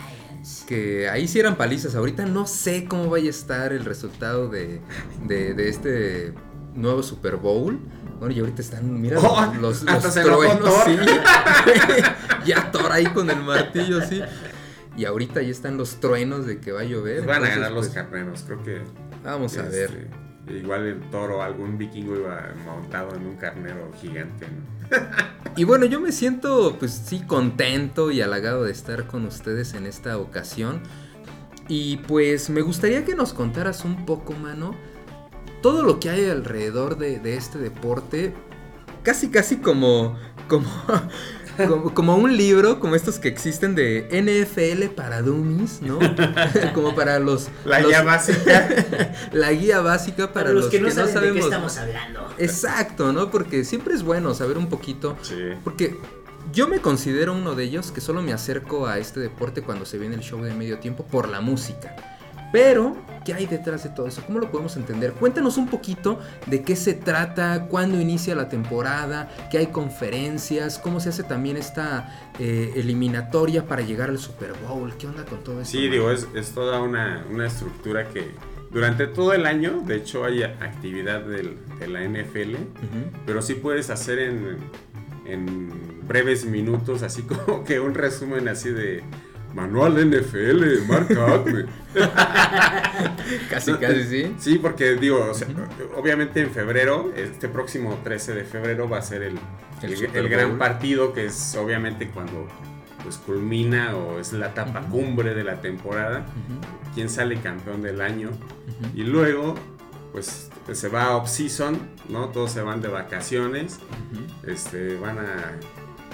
[0.66, 1.94] Que ahí sí eran palizas.
[1.94, 4.80] Ahorita no sé cómo vaya a estar el resultado de,
[5.26, 6.32] de, de este
[6.74, 7.78] nuevo Super Bowl.
[8.18, 10.96] Bueno, y ahorita están, mira, Oh, los, los truenos, sí.
[12.46, 14.22] ya Thor ahí con el martillo, sí.
[14.96, 17.24] Y ahorita ya están los truenos de que va a llover.
[17.24, 18.82] Van a ganar los pues, carneros, creo que.
[19.24, 20.08] Vamos a este, ver.
[20.48, 24.79] Igual el toro, algún vikingo iba montado en un carnero gigante, ¿no?
[25.56, 29.86] Y bueno, yo me siento, pues sí, contento y halagado de estar con ustedes en
[29.86, 30.80] esta ocasión.
[31.68, 34.74] Y pues me gustaría que nos contaras un poco, mano,
[35.62, 38.32] todo lo que hay alrededor de, de este deporte.
[39.02, 40.16] Casi, casi como,
[40.48, 40.68] como,
[41.68, 45.98] como, como un libro, como estos que existen de NFL para dummies, ¿no?
[46.74, 47.48] como para los...
[47.64, 48.68] La los- guía básica.
[49.32, 51.44] la guía básica para, Para los que no saben de qué sabemos.
[51.44, 52.28] estamos hablando.
[52.38, 53.30] Exacto, ¿no?
[53.30, 55.34] Porque siempre es bueno saber un poquito Sí.
[55.64, 55.96] porque
[56.52, 59.98] yo me considero uno de ellos que solo me acerco a este deporte cuando se
[59.98, 61.94] viene el show de medio tiempo por la música.
[62.52, 64.22] Pero, ¿qué hay detrás de todo eso?
[64.26, 65.12] ¿Cómo lo podemos entender?
[65.12, 70.98] Cuéntanos un poquito de qué se trata, cuándo inicia la temporada, qué hay conferencias, cómo
[71.00, 75.60] se hace también esta eh, eliminatoria para llegar al Super Bowl, qué onda con todo
[75.60, 75.70] eso.
[75.70, 78.30] Sí, digo, es, es toda una, una estructura que
[78.72, 82.54] durante todo el año, de hecho, hay actividad del- de la NFL,
[83.26, 84.58] pero sí puedes hacer en,
[85.26, 89.02] en breves minutos, así como que un resumen así de
[89.54, 91.64] Manual NFL, Mark Acme.
[93.48, 94.34] Casi, casi, sí.
[94.38, 95.48] Sí, porque digo, o sea,
[95.96, 99.38] obviamente en febrero, este próximo 13 de febrero va a ser el,
[99.82, 102.46] El el- Super el gran partido, que es obviamente cuando
[103.02, 106.26] pues culmina o es la etapa cumbre de la temporada,
[106.94, 108.30] quién sale campeón del año
[108.94, 109.54] y luego
[110.12, 112.28] pues se va a off-season, ¿no?
[112.28, 113.78] Todos se van de vacaciones,
[114.46, 115.54] este, van a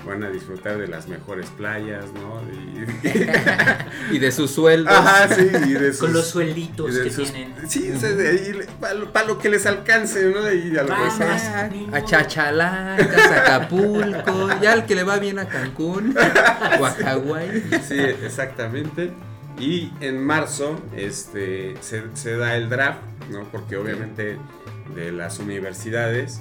[0.07, 2.41] van a disfrutar de las mejores playas, ¿no?
[4.11, 4.93] Y, Y de sus sueldos.
[4.95, 7.55] Ajá, sí, y de sus, Con los suelditos y de que sus- tienen.
[7.69, 8.59] Sí, de ahí,
[9.13, 10.51] para lo que les alcance, ¿no?
[10.53, 12.05] Y a lo Ah, a.
[12.05, 16.15] Chachalacas, a Acapulco, ya el que le va bien a Cancún
[16.81, 17.63] o a Hawái.
[17.87, 19.13] Sí, exactamente.
[19.59, 23.45] Y en marzo este, se, se da el draft, ¿no?
[23.51, 24.39] Porque obviamente
[24.95, 26.41] de las universidades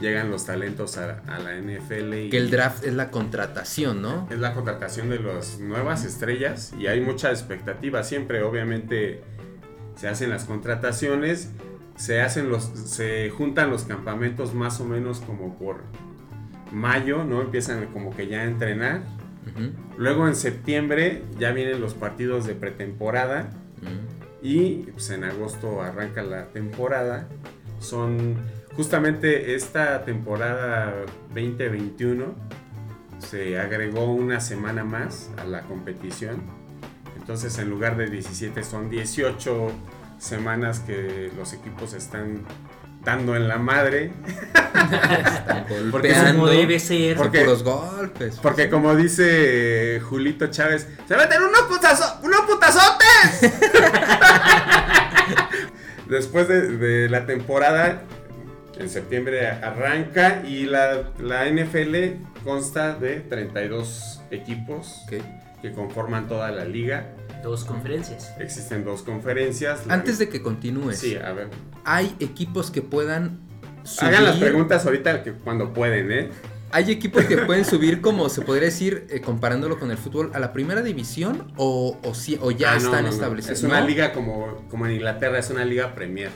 [0.00, 2.14] llegan los talentos a, a la NFL.
[2.14, 4.28] Y Que el draft es la contratación, ¿no?
[4.30, 8.02] Es la contratación de las nuevas estrellas y hay mucha expectativa.
[8.02, 9.22] Siempre, obviamente,
[9.96, 11.50] se hacen las contrataciones,
[11.96, 15.82] se hacen los, se juntan los campamentos más o menos como por
[16.72, 17.42] mayo, ¿no?
[17.42, 19.02] Empiezan como que ya a entrenar.
[19.98, 23.50] Luego en septiembre ya vienen los partidos de pretemporada
[24.40, 27.28] y pues, en agosto arranca la temporada.
[27.80, 28.36] Son
[28.76, 30.94] justamente esta temporada
[31.34, 32.34] 2021
[33.18, 36.42] se agregó una semana más a la competición.
[37.16, 39.70] Entonces en lugar de 17 son 18
[40.18, 42.42] semanas que los equipos están
[43.04, 44.12] dando en la madre.
[45.90, 47.16] Porque como debe ser.
[47.16, 48.38] Porque- puros golpes.
[48.42, 53.52] Porque como dice Julito Chávez, se meten unos, putazo- unos putazotes.
[56.08, 58.02] Después de, de la temporada,
[58.78, 65.22] en septiembre arranca y la, la NFL consta de 32 equipos Ok.
[65.60, 67.14] que conforman toda la liga.
[67.42, 68.32] Dos conferencias.
[68.38, 69.82] Existen dos conferencias.
[69.88, 71.48] Antes de que continúes, Sí, a ver.
[71.84, 73.40] hay equipos que puedan
[73.82, 74.10] subir.
[74.10, 76.28] Hagan las preguntas ahorita que cuando pueden, ¿eh?
[76.70, 80.38] Hay equipos que pueden subir, como se podría decir, eh, comparándolo con el fútbol, a
[80.38, 83.14] la primera división o, o, sí- o ya Ah, no, están no, no.
[83.14, 83.58] establecidos.
[83.58, 83.86] Es una ¿no?
[83.88, 86.30] liga como, como en Inglaterra, es una liga Premier.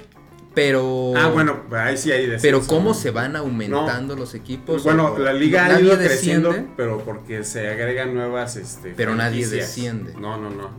[0.56, 1.12] Pero.
[1.14, 2.94] Ah, bueno, ahí sí hay Pero descenso, cómo ¿no?
[2.94, 4.82] se van aumentando los equipos.
[4.84, 6.72] Bueno, O- la liga ha ido creciendo, desciende.
[6.78, 10.14] pero porque se agregan nuevas este, Pero nadie desciende.
[10.14, 10.70] No, no, no.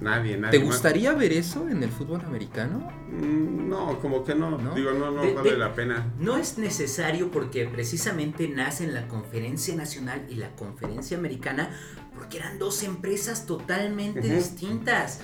[0.00, 0.58] Nadie, nadie.
[0.58, 0.74] ¿Te más.
[0.74, 2.88] gustaría ver eso en el fútbol americano?
[3.10, 4.56] Mm, No, como que no.
[4.58, 4.74] ¿No?
[4.74, 6.10] Digo, no, no De- vale de- la pena.
[6.18, 11.68] No es necesario porque precisamente nacen la Conferencia Nacional y la Conferencia Americana
[12.14, 15.20] porque eran dos empresas totalmente distintas.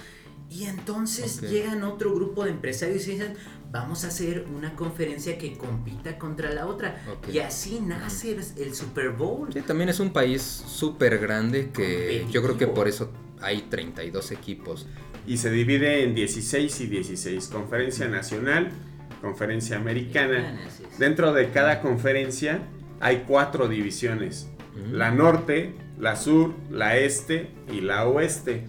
[0.50, 1.48] Y entonces Ok.
[1.50, 3.34] llegan otro grupo de empresarios y dicen,
[3.70, 7.00] vamos a hacer una conferencia que compita contra la otra.
[7.32, 9.52] Y así nace el, Super Bowl.
[9.52, 14.32] Sí, también es un país súper grande que yo creo que por eso hay 32
[14.32, 14.86] equipos.
[15.26, 17.48] Y se divide en 16 y 16.
[17.48, 18.70] Conferencia nacional,
[19.20, 20.58] conferencia americana.
[20.98, 22.62] Dentro de cada conferencia
[23.00, 24.48] hay cuatro divisiones.
[24.90, 28.64] La norte, la sur, la este y la oeste.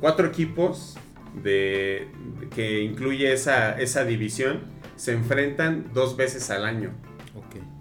[0.00, 0.96] Cuatro equipos
[1.42, 2.08] de,
[2.54, 4.60] que incluye esa, esa división
[4.96, 6.90] se enfrentan dos veces al año.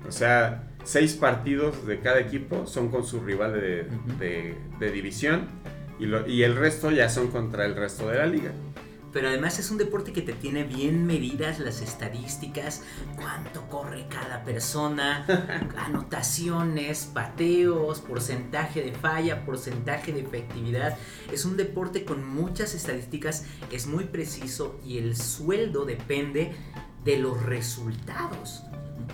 [0.08, 3.88] O sea, seis partidos de cada equipo son con su rival de,
[4.20, 5.48] de- de división
[6.00, 8.52] y, lo- y el resto ya son contra el resto de la liga.
[9.14, 12.82] Pero además es un deporte que te tiene bien medidas las estadísticas,
[13.16, 15.26] cuánto corre cada persona,
[15.78, 20.98] anotaciones, pateos, porcentaje de falla, porcentaje de efectividad.
[21.32, 26.54] Es un deporte con muchas estadísticas, es muy preciso y el sueldo depende
[27.06, 28.64] de los resultados.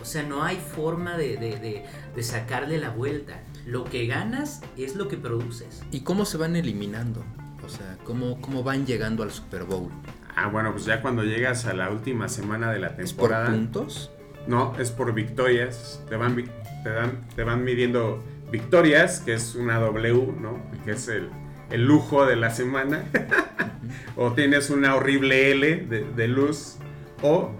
[0.01, 1.83] O sea, no hay forma de, de- de-
[2.15, 3.41] de sacarle la vuelta.
[3.65, 5.81] Lo que ganas es lo que produces.
[5.91, 7.23] ¿Y cómo se van eliminando?
[7.69, 9.89] O sea, ¿cómo, cómo van llegando al Super Bowl?
[10.35, 13.49] Ah, bueno, pues ya cuando llegas a la última semana de la ¿Es por temporada.
[13.51, 14.11] puntos?
[14.47, 16.03] No, es por victorias.
[16.09, 16.35] Te van,
[16.83, 20.59] te dan, te van midiendo victorias, que es una W, ¿no?
[20.83, 21.29] Que es el,
[21.69, 23.03] el lujo de la semana.
[24.15, 26.77] o tienes una horrible L de, de luz.
[27.21, 27.51] O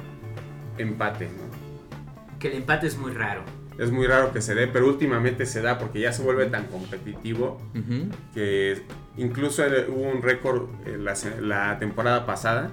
[0.80, 2.40] empate, ¿no?
[2.40, 3.44] Que el empate es muy raro.
[3.78, 6.66] Es muy raro que se dé, pero últimamente se da porque ya se vuelve tan
[6.66, 8.10] competitivo Ujú.
[8.34, 8.82] que
[9.20, 12.72] incluso eh, hubo un récord en la, la temporada pasada,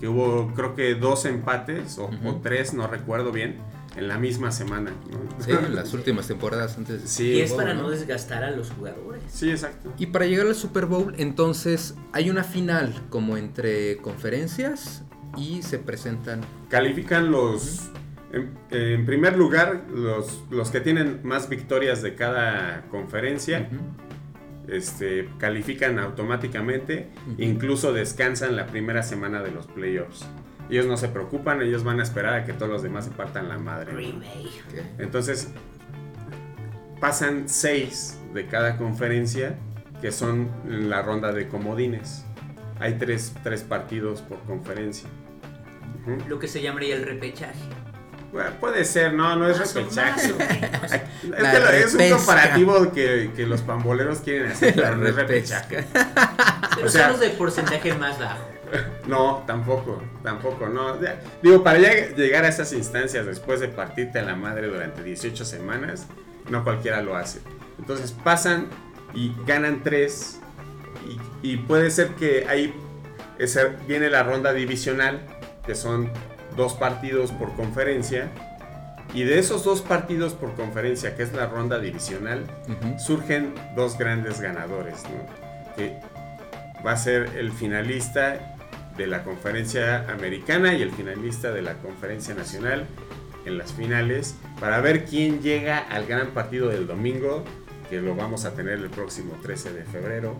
[0.00, 2.28] que hubo creo que dos empates o, Ujú.
[2.28, 3.56] o tres, no recuerdo bien,
[3.96, 4.92] en la misma semana.
[5.10, 5.18] ¿no?
[5.44, 7.82] Sí, en las últimas temporadas antes de Sí, y es Bowl, para ¿no?
[7.82, 9.22] no desgastar a los jugadores.
[9.28, 9.92] Sí, exacto.
[9.98, 15.02] Y para llegar al Super Bowl, entonces hay una final como entre conferencias
[15.36, 16.42] y se presentan.
[16.68, 17.90] Califican los...
[18.30, 23.80] En, en primer lugar, los, los que tienen más victorias de cada conferencia, Ujú.
[24.68, 27.08] Este, califican automáticamente,
[27.38, 30.26] incluso descansan la primera semana de los playoffs.
[30.70, 33.48] Ellos no se preocupan, ellos van a esperar a que todos los demás se partan
[33.48, 33.92] la madre.
[34.98, 35.48] Entonces,
[37.00, 39.58] pasan seis de cada conferencia,
[40.02, 42.24] que son la ronda de comodines.
[42.80, 45.08] Hay tres, tres partidos por conferencia.
[46.28, 47.58] Lo que se llamaría el repechaje.
[48.32, 50.34] Bueno, puede ser, no, no es repechaje.
[51.28, 55.14] Es, que es un comparativo que, que los pamboleros quieren hacer, La pero no es
[55.14, 55.84] repechaje.
[56.74, 58.38] Pero O sea- son los de porcentaje más bajo.
[59.06, 60.98] No, tampoco, tampoco, no.
[61.42, 65.44] Digo, para ya llegar a esas instancias después de partirte a la madre durante 18
[65.46, 66.06] semanas,
[66.50, 67.40] no cualquiera lo hace.
[67.78, 68.66] Entonces pasan
[69.14, 70.38] y ganan tres
[71.42, 72.74] y, y puede ser que ahí
[73.86, 75.22] viene la ronda divisional,
[75.64, 76.10] que son
[76.58, 78.28] dos partidos por conferencia.
[79.14, 82.98] Y de esos dos partidos por conferencia, que es la ronda divisional, Ujú.
[82.98, 85.74] surgen dos grandes ganadores, ¿no?
[85.76, 85.98] Que
[86.86, 88.54] va a ser el finalista
[88.98, 92.86] de la conferencia americana y el finalista de la conferencia nacional
[93.46, 97.44] en las finales para ver quién llega al gran partido del domingo,
[97.88, 100.36] que lo vamos a tener el próximo 13 de febrero.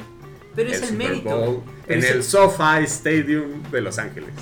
[0.54, 1.30] Pero es el Super mérito.
[1.30, 4.34] Bowl en es el SoFi Stadium de Los Ángeles.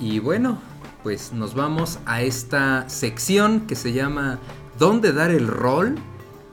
[0.00, 0.62] Y bueno,
[1.08, 4.38] pues nos vamos a esta sección que se llama
[4.78, 5.94] ¿Dónde dar el rol?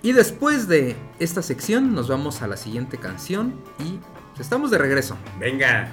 [0.02, 4.00] Y después de esta sección nos vamos a la siguiente canción y
[4.40, 5.18] estamos de regreso.
[5.42, 5.90] Venga,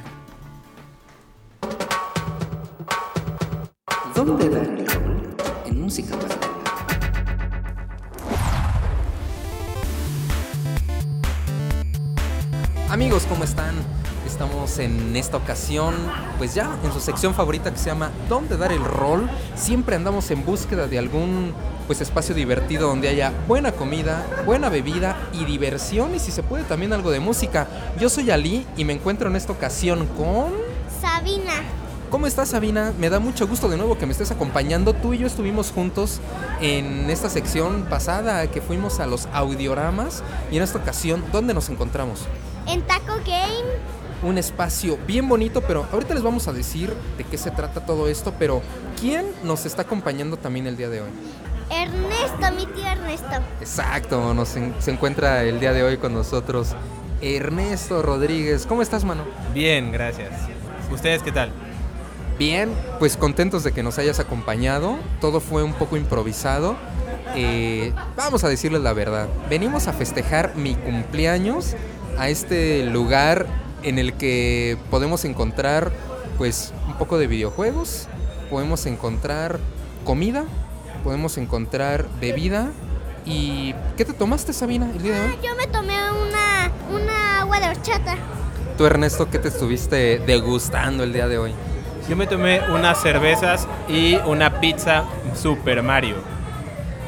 [4.14, 5.36] ¿Dónde dar el rol?
[5.66, 6.36] En música para.
[12.92, 13.74] Amigos, ¿cómo están?
[14.42, 15.94] Estamos en esta ocasión,
[16.36, 19.30] pues ya en su sección favorita que se llama ¿Dónde dar el rol?
[19.54, 21.54] Siempre andamos en búsqueda de algún
[21.86, 26.64] pues espacio divertido donde haya buena comida, buena bebida y diversión y si se puede
[26.64, 27.68] también algo de música.
[28.00, 30.50] Yo soy Ali y me encuentro en esta ocasión con
[31.00, 31.62] Sabina.
[32.10, 32.92] ¿Cómo estás, Sabina?
[32.98, 34.92] Me da mucho gusto de nuevo que me estés acompañando.
[34.92, 36.18] Tú y yo estuvimos juntos
[36.60, 41.68] en esta sección pasada que fuimos a los audioramas y en esta ocasión, ¿dónde nos
[41.68, 42.26] encontramos?
[42.66, 47.36] En Taco Game, un espacio bien bonito, pero ahorita les vamos a decir de qué
[47.38, 48.62] se trata todo esto, pero
[49.00, 51.10] ¿quién nos está acompañando también el día de hoy?
[51.70, 53.26] Ernesto, mi tío Ernesto.
[53.60, 56.68] Exacto, nos en- se encuentra el día de hoy con nosotros
[57.20, 58.66] Ernesto Rodríguez.
[58.66, 59.24] ¿Cómo estás, mano?
[59.54, 60.30] Bien, gracias.
[60.92, 61.50] ¿Ustedes qué tal?
[62.38, 64.98] Bien, pues contentos de que nos hayas acompañado.
[65.20, 66.76] Todo fue un poco improvisado.
[67.36, 69.28] Eh, vamos a decirles la verdad.
[69.48, 71.74] Venimos a festejar mi cumpleaños
[72.18, 73.46] a este lugar
[73.82, 75.92] en el que podemos encontrar
[76.38, 78.08] pues un poco de videojuegos,
[78.50, 79.58] podemos encontrar
[80.04, 80.44] comida,
[81.04, 82.70] podemos encontrar bebida.
[83.24, 85.38] ¿Y qué te tomaste, Sabina, el día de hoy?
[85.42, 88.16] Yo me tomé una, una agua de horchata.
[88.76, 91.52] Tú, Ernesto, ¿qué te estuviste degustando el día de hoy?
[92.08, 95.04] Yo me tomé unas cervezas y una pizza
[95.40, 96.16] Super Mario.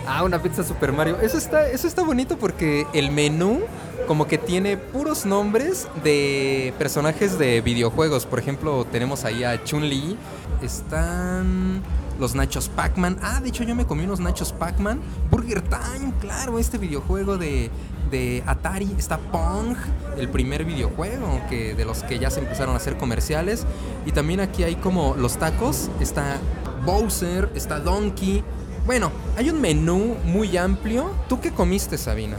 [0.07, 1.19] Ah, una pizza Super Mario.
[1.21, 3.63] Eso está, eso está bonito porque el menú
[4.07, 8.27] como que tiene puros nombres de personajes de videojuegos.
[8.27, 10.17] Por ejemplo, tenemos ahí a Chun-Li.
[10.63, 11.83] Están
[12.19, 13.19] los nachos Pac-Man.
[13.23, 15.01] Ah, de hecho yo me comí unos nachos Pac-Man.
[15.31, 17.71] Burger Time, claro, este videojuego de,
[18.11, 18.95] de Atari.
[18.99, 19.77] Está Pong,
[20.17, 23.67] el primer videojuego que, de los que ya se empezaron a hacer comerciales.
[24.07, 25.91] Y también aquí hay como los tacos.
[26.01, 26.39] Está
[26.85, 28.45] Bowser, está Donkey.
[28.87, 31.11] Bueno, hay un menú muy amplio.
[31.29, 32.37] ¿Tú qué comiste, Sabina?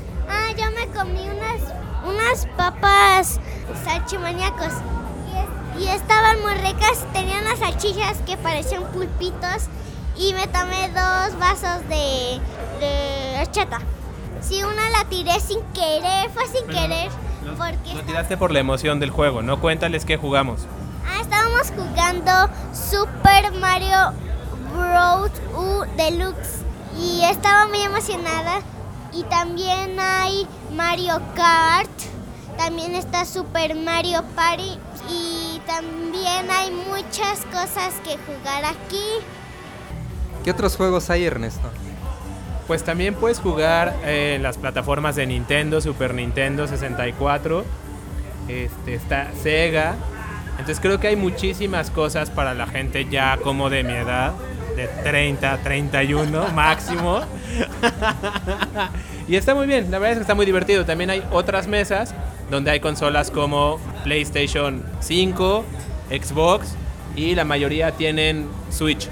[0.95, 1.61] Comí unas,
[2.07, 3.39] unas papas
[3.83, 4.73] salchimaniacos.
[5.77, 7.05] Y, es- y estaban muy ricas.
[7.13, 9.63] Tenían unas salchichas que parecían pulpitos.
[10.17, 12.39] Y me tomé dos vasos de,
[12.79, 13.79] de horchata.
[14.41, 16.29] Sí, una la tiré sin querer.
[16.31, 17.09] Fue sin querer.
[17.57, 20.61] Porque Lo tiraste por la emoción del juego, no cuéntales qué jugamos.
[21.07, 22.31] Ah, estábamos jugando
[22.73, 24.13] Super Mario
[24.73, 25.31] Bros.
[25.55, 26.63] U Deluxe
[26.99, 28.61] y estaba muy emocionada.
[29.16, 30.45] Y también hay
[30.76, 31.89] Mario Kart,
[32.57, 34.78] también está Super Mario Party
[35.09, 39.05] y también hay muchas cosas que jugar aquí.
[40.43, 41.70] ¿Qué otros juegos hay, Ernesto?
[42.68, 47.63] Pues también puedes jugar eh, en las plataformas de Nintendo, Super Nintendo 64,
[48.49, 49.95] este, está Sega.
[50.51, 54.34] Entonces creo que hay muchísimas cosas para la gente ya como de mi edad,
[54.76, 57.21] de 30, 31 máximo.
[59.28, 60.86] y está muy bien, la verdad es que está muy divertido.
[60.86, 62.13] También hay otras mesas
[62.49, 65.63] donde hay consolas como PlayStation 5,
[66.09, 66.76] Xbox
[67.15, 69.09] y la mayoría tienen Switch.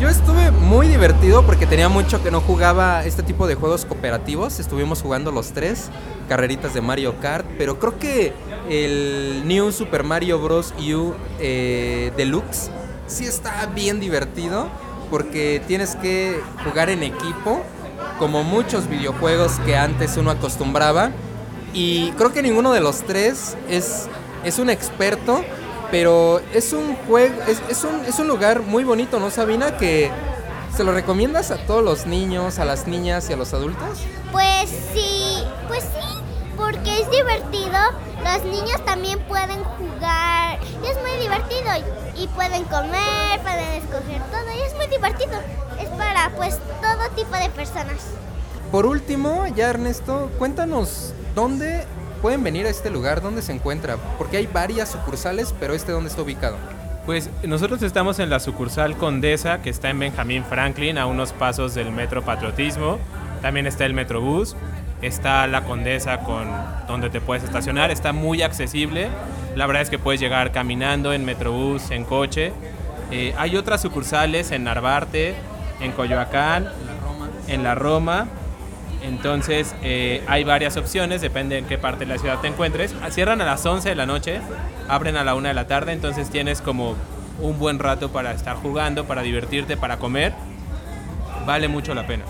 [0.00, 4.58] Yo estuve muy divertido porque tenía mucho que no jugaba este tipo de juegos cooperativos.
[4.58, 5.90] Estuvimos jugando los tres
[6.28, 8.32] carreritas de Mario Kart, pero creo que
[8.68, 10.74] el New Super Mario Bros.
[10.80, 12.68] U eh, Deluxe
[13.06, 14.68] sí está bien divertido
[15.10, 17.62] porque tienes que jugar en equipo,
[18.18, 21.10] como muchos videojuegos que antes uno acostumbraba.
[21.74, 24.08] Y creo que ninguno de los tres es,
[24.44, 25.44] es un experto,
[25.90, 29.76] pero es un juego, es, es un, es un lugar muy bonito, ¿no, Sabina?
[29.76, 30.10] Que
[30.74, 33.98] se lo recomiendas a todos los niños, a las niñas y a los adultos.
[34.32, 36.18] Pues sí, pues sí,
[36.56, 37.78] porque es divertido.
[38.24, 41.70] Los niños también pueden jugar y es muy divertido.
[42.16, 45.40] Y pueden comer, pueden escoger todo y es muy divertido.
[45.80, 47.96] Es para pues todo tipo de personas.
[48.70, 51.86] Por último, ya Ernesto, cuéntanos dónde
[52.22, 56.08] pueden venir a este lugar, dónde se encuentra, porque hay varias sucursales, pero este dónde
[56.08, 56.56] está ubicado.
[57.04, 61.74] Pues nosotros estamos en la sucursal Condesa, que está en Benjamín Franklin, a unos pasos
[61.74, 62.98] del Metro Patriotismo.
[63.42, 64.54] También está el Metrobús,
[65.02, 66.48] está la Condesa con
[66.86, 69.08] donde te puedes estacionar, está muy accesible.
[69.56, 72.52] La verdad es que puedes llegar caminando en Metrobús, en coche.
[73.10, 75.34] Eh, hay otras sucursales en Narvarte,
[75.80, 76.68] en Coyoacán,
[77.48, 78.28] en la Roma.
[79.02, 82.94] Entonces eh, hay varias opciones, depende en qué parte de la ciudad te encuentres.
[83.10, 84.40] Cierran a las 11 de la noche,
[84.88, 86.94] abren a la 1 de la tarde, entonces tienes como
[87.40, 90.32] un buen rato para estar jugando, para divertirte, para comer.
[91.44, 92.24] Vale mucho la pena.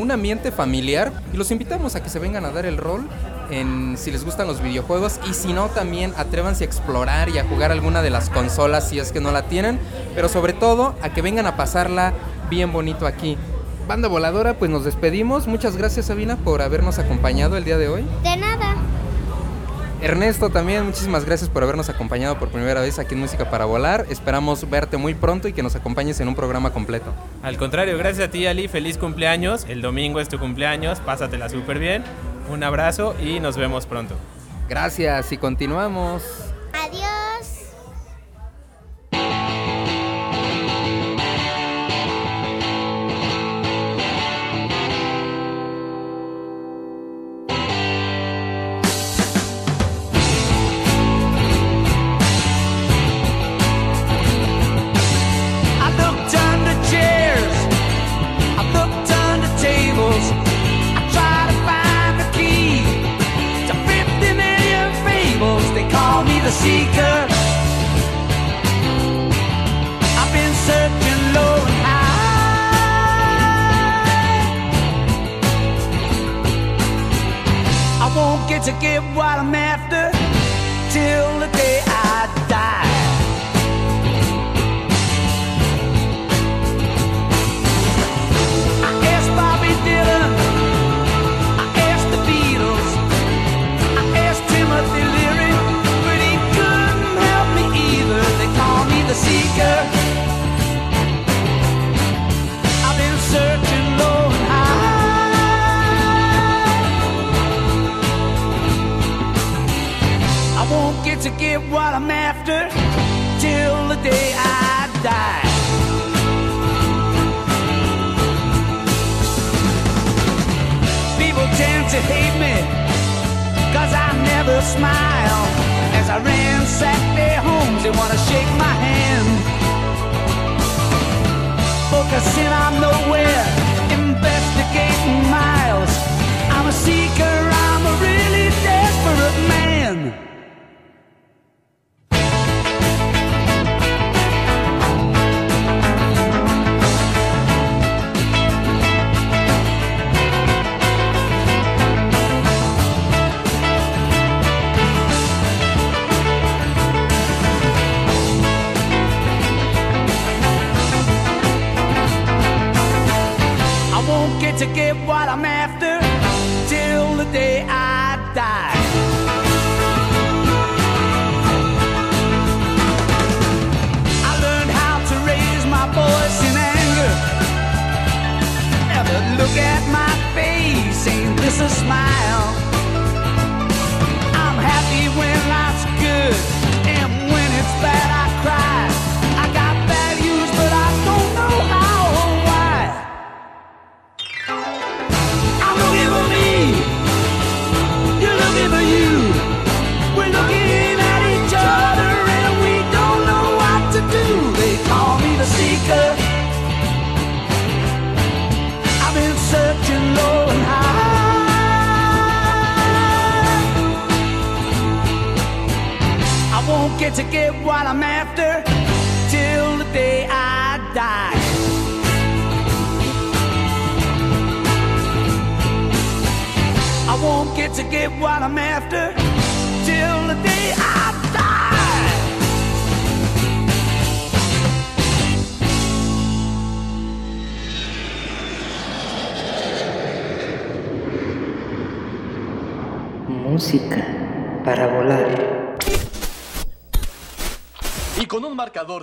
[0.00, 3.06] Un ambiente familiar y los invitamos a que se vengan a dar el rol
[3.50, 7.44] en si les gustan los videojuegos y si no también atrévanse a explorar y a
[7.44, 9.78] jugar alguna de las consolas si es que no la tienen,
[10.14, 12.14] pero sobre todo a que vengan a pasarla
[12.48, 13.36] bien bonito aquí.
[13.86, 15.46] Banda Voladora, pues nos despedimos.
[15.46, 18.06] Muchas gracias Sabina por habernos acompañado el día de hoy.
[18.22, 18.69] De nada.
[20.02, 24.06] Ernesto también, muchísimas gracias por habernos acompañado por primera vez aquí en Música para Volar.
[24.08, 27.12] Esperamos verte muy pronto y que nos acompañes en un programa completo.
[27.42, 29.66] Al contrario, gracias a ti Ali, feliz cumpleaños.
[29.68, 32.02] El domingo es tu cumpleaños, pásatela súper bien.
[32.50, 34.14] Un abrazo y nos vemos pronto.
[34.70, 36.49] Gracias y continuamos.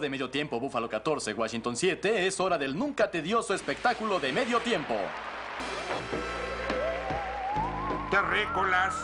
[0.08, 4.62] De medio tiempo Búfalo 14, Washington 7, es hora del nunca tedioso espectáculo de medio
[4.62, 4.96] tiempo.
[8.10, 8.96] Terrícolas,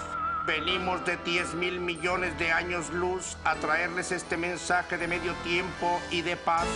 [0.48, 6.00] venimos de 10 mil millones de años luz a traerles este mensaje de medio tiempo
[6.10, 6.68] y de paz.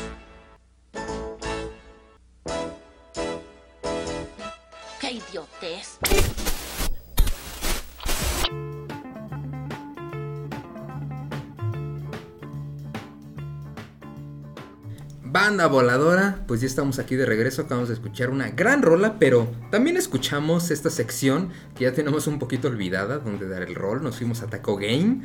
[15.30, 19.52] Banda voladora, pues ya estamos aquí de regreso, acabamos de escuchar una gran rola, pero
[19.72, 24.18] también escuchamos esta sección que ya tenemos un poquito olvidada, donde dar el rol, nos
[24.18, 25.22] fuimos a Taco Game,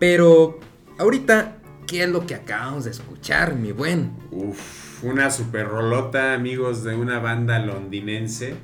[0.00, 0.58] pero
[0.98, 4.12] ahorita, ¿qué es lo que acabamos de escuchar, mi buen?
[4.32, 8.56] Uf, una super rolota, amigos, de una banda londinense,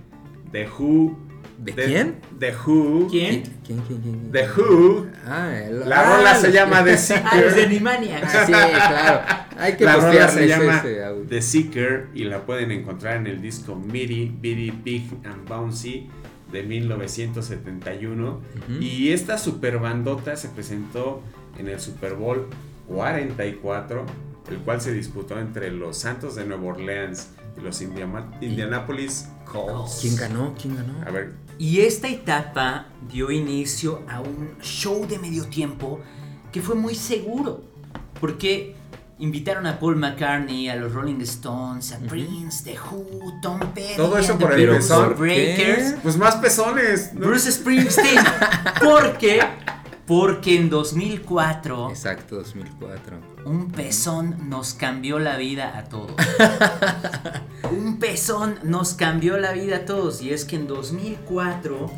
[0.51, 1.34] The Who.
[1.59, 2.17] ¿De quién?
[2.39, 3.09] The Who.
[3.11, 3.43] ¿Quién?
[3.65, 4.33] ¿Quién, quién, quién?
[4.33, 5.07] The Who.
[5.27, 7.45] Ah, el- La ah, rola se los- llama The Ah, Seeker.
[7.45, 8.35] los de Animaniacs.
[8.35, 9.21] Ah, sí, claro.
[9.59, 11.01] Hay que la rola se llama ese.
[11.29, 16.09] The Seeker y la pueden encontrar en el disco Mitty, Bitty, Big and Bouncy
[16.53, 18.29] de 1971.
[18.69, 18.73] Ujú.
[18.81, 21.23] Y esta super bandota se presentó
[21.59, 22.49] en el Super Bowl
[22.89, 24.05] 44,
[24.51, 29.99] el cual se disputó entre los Santos de Nueva Orleans y los Indianapolis Colts.
[30.01, 30.55] ¿Quién ganó?
[30.61, 30.95] ¿Quién ganó?
[31.07, 36.01] A ver, Y esta etapa dio inicio a un show de medio tiempo
[36.53, 37.63] que fue muy seguro.
[38.21, 38.75] Porque
[39.19, 44.19] invitaron a Paul McCartney, a los Rolling Stones, a Prince, The Who, Tom Petty, todo
[44.19, 45.17] eso por el pezón.
[45.17, 47.13] Breakers, Pues más pezones.
[47.15, 47.27] ¿no?
[47.29, 48.25] Bruce Springsteen.
[48.83, 49.41] ¿Por qué?
[50.07, 53.34] Porque en 2004 Exacto, 2004.
[53.45, 56.15] Un pezón nos cambió la vida a todos.
[57.71, 60.23] un pezón nos cambió la vida a todos.
[60.23, 61.91] Y es que en 2004,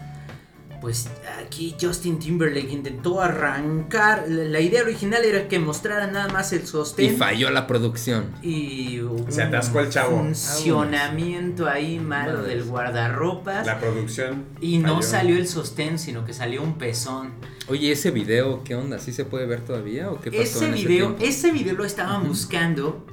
[0.87, 1.09] pues
[1.45, 4.26] aquí Justin Timberlake intentó arrancar.
[4.28, 7.16] La la idea original era que mostrara nada más el Y sostén.
[7.18, 8.32] falló la producción.
[8.41, 10.14] Y hubo Se atascó el chavo.
[10.14, 13.66] Un funcionamiento ahí malo del guardarropas.
[13.66, 14.45] La producción.
[14.61, 17.32] Y no salió el sostén, sino que salió un pezón.
[17.66, 19.01] Oye, ese video, ¿qué onda?
[19.01, 21.24] ¿Sí se puede ver todavía o qué pasó Ese en ese video, tiempo?
[21.24, 23.05] ese video lo estaban buscando,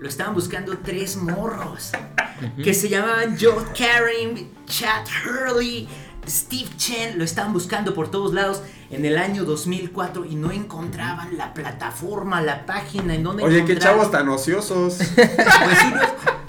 [0.00, 1.92] lo estaban buscando tres morros
[2.64, 5.86] que se llamaban Joe Karim, Chad Hurley,
[6.30, 11.36] Steve Chen, lo estaban buscando por todos lados en el año 2004 y no encontraban
[11.36, 14.98] la plataforma, la página en donde Oye, qué chavos tan ociosos.
[15.16, 16.00] Pues sí, no,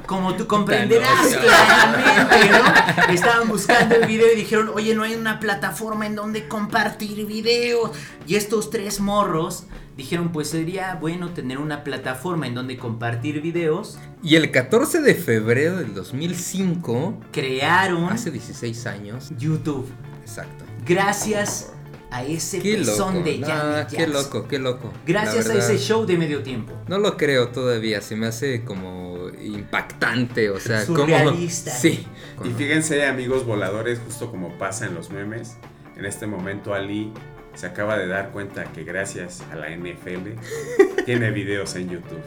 [0.06, 3.14] como tú comprenderás claramente, ¿no?
[3.14, 7.92] Estaban buscando el video y dijeron, oye, no hay una plataforma en donde compartir videos.
[8.28, 9.66] Y estos tres morros
[9.98, 13.98] dijeron, pues sería bueno tener una plataforma en donde compartir videos.
[14.24, 19.88] Y el 14 de febrero del 2005, Crearon hace 16 años, YouTube.
[20.22, 20.66] Exacto.
[20.86, 21.74] Gracias
[22.12, 23.12] a ese Qué loco.
[23.24, 24.92] de nah, Janet qué loco, qué loco.
[25.06, 26.74] Gracias a ese show de medio tiempo.
[26.88, 31.00] No lo creo todavía, se me hace como impactante, o sea, como...
[31.00, 31.72] Surrealista.
[31.72, 32.06] Sí.
[32.44, 35.56] Y fíjense, amigos voladores, justo como pasa en los memes,
[35.96, 37.14] en este momento Ali
[37.56, 40.30] se acaba de dar cuenta que gracias a la NFL
[41.06, 42.22] tiene videos en YouTube.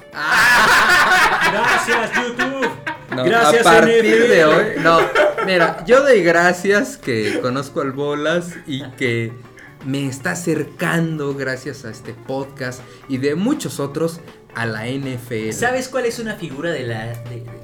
[1.52, 2.68] Gracias, YouTube.
[3.14, 4.28] No, Gracias, a partir NFL.
[4.28, 4.98] de hoy, no,
[5.46, 9.32] mira, yo doy gracias que conozco al Bolas y que
[9.84, 14.20] me está acercando gracias a este podcast y de muchos otros
[14.54, 15.52] a la NFL.
[15.52, 17.63] ¿Sabes cuál es una figura de la de- de-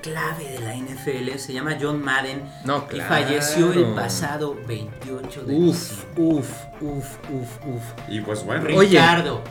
[0.00, 1.38] clave de la NFL?
[1.38, 2.42] Se llama John Madden.
[2.64, 3.08] No, Y claro.
[3.08, 6.22] falleció el pasado 28 de Uf, diciembre.
[6.24, 6.48] uf,
[6.80, 7.82] uf, uf, uf.
[8.08, 9.42] Y pues bueno, Ricardo.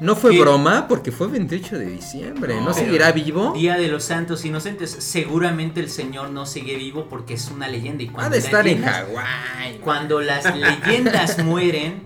[0.00, 0.40] No fue ¿Qué?
[0.40, 2.60] broma porque fue 28 de diciembre.
[2.60, 3.52] ¿No, seguirá vivo?
[3.52, 4.90] Día de los Santos Inocentes.
[4.90, 8.02] Seguramente el señor no sigue vivo porque es una leyenda.
[8.02, 9.78] Y Ha cuando de estar en Hawái.
[9.80, 12.02] Cuando las leyendas mueren,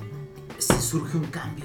[0.59, 1.65] se surge un cambio.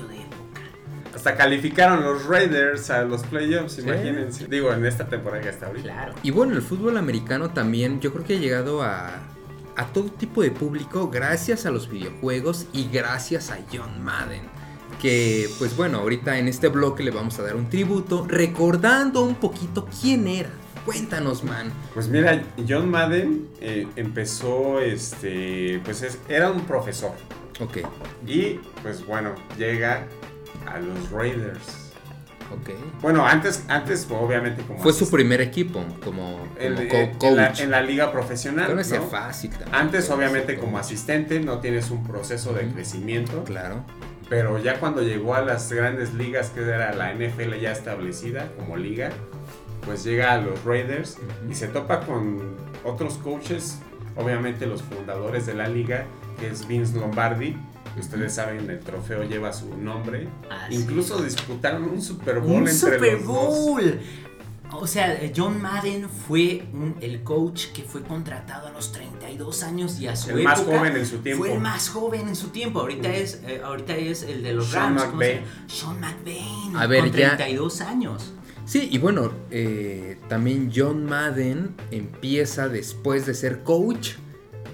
[1.16, 4.48] Hasta calificaron los Raiders a los playoffs, imagínense.
[4.48, 5.84] Digo, en esta temporada que está ahorita.
[5.94, 6.14] Claro.
[6.24, 9.12] Y bueno, el fútbol americano también yo creo que ha llegado a,
[9.76, 14.42] a todo tipo de público gracias a los videojuegos y gracias a John Madden.
[15.02, 19.36] Que pues bueno, ahorita en este bloque le vamos a dar un tributo recordando un
[19.36, 20.50] poquito quién era.
[20.86, 21.72] Cuéntanos, man.
[21.94, 27.12] Pues mira, John Madden eh, empezó, este, pues es- era un profesor.
[27.60, 27.78] Ok,
[28.28, 30.08] Y pues bueno, llega
[30.68, 31.92] a los Raiders.
[32.52, 32.70] ok.
[33.02, 37.60] Bueno, antes, antes obviamente como Fue su primer equipo como, eh, co- en, la, coach.
[37.62, 38.68] en la liga profesional.
[38.78, 39.76] Que no fácil también.
[39.76, 43.44] Antes obviamente como asistente no tienes un proceso de crecimiento.
[43.44, 43.84] Claro.
[44.30, 48.78] Pero ya cuando llegó a las grandes ligas, que era la NFL ya establecida como
[48.78, 49.10] liga,
[49.86, 51.18] pues llega a los Raiders
[51.50, 52.56] y se topa con
[52.86, 53.80] otros coaches,
[54.16, 56.06] obviamente los fundadores de la liga,
[56.40, 57.58] que es Vince Lombardi.
[57.94, 60.28] Que Ustedes saben, el trofeo lleva su nombre.
[60.50, 60.76] Ah, sí.
[60.76, 63.36] Incluso disputaron un Super Bowl Un entre Super los dos.
[63.58, 64.00] Bowl.
[64.76, 70.00] O sea, John Madden fue un- el coach que fue contratado a los 32 años
[70.00, 71.44] y a su El más joven en su tiempo.
[71.44, 72.80] Fue el más joven en su tiempo.
[72.80, 75.04] Ahorita es, eh, ahorita es el de los Sean Rams.
[75.12, 75.46] ¿cómo se McVay.
[75.68, 76.72] Sean McVay.
[76.76, 78.34] A ver, con ya- 32 años.
[78.66, 84.14] Sí, y bueno, eh, también John Madden empieza después de ser coach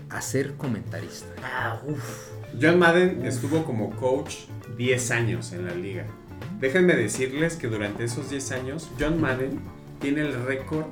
[0.10, 1.28] a ser comentarista.
[1.44, 2.30] Ah, uff.
[2.62, 4.36] John Madden estuvo como coach
[4.78, 6.06] 10 años en la liga.
[6.60, 9.60] Déjenme decirles que durante esos 10 años, John Madden
[10.00, 10.86] tiene el récord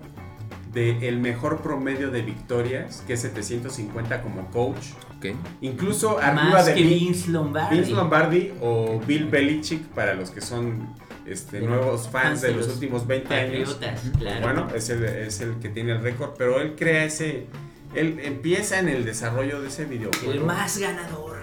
[0.74, 4.92] de el mejor promedio de victorias, que es 750 como coach.
[5.18, 5.28] Ok.
[5.62, 7.76] Incluso arriba Más de que Bill- Vince Lombardi.
[7.76, 10.94] Vince Lombardi o Bill Belichick para los que son
[11.26, 13.80] este, nuevos fans de de los los últimos 20 años.
[14.20, 14.42] Claro.
[14.42, 17.48] Bueno, es el, es el que tiene el récord, pero él crea ese...
[17.96, 20.32] Él empieza en el desarrollo de ese videojuego.
[20.34, 21.37] El más ganador.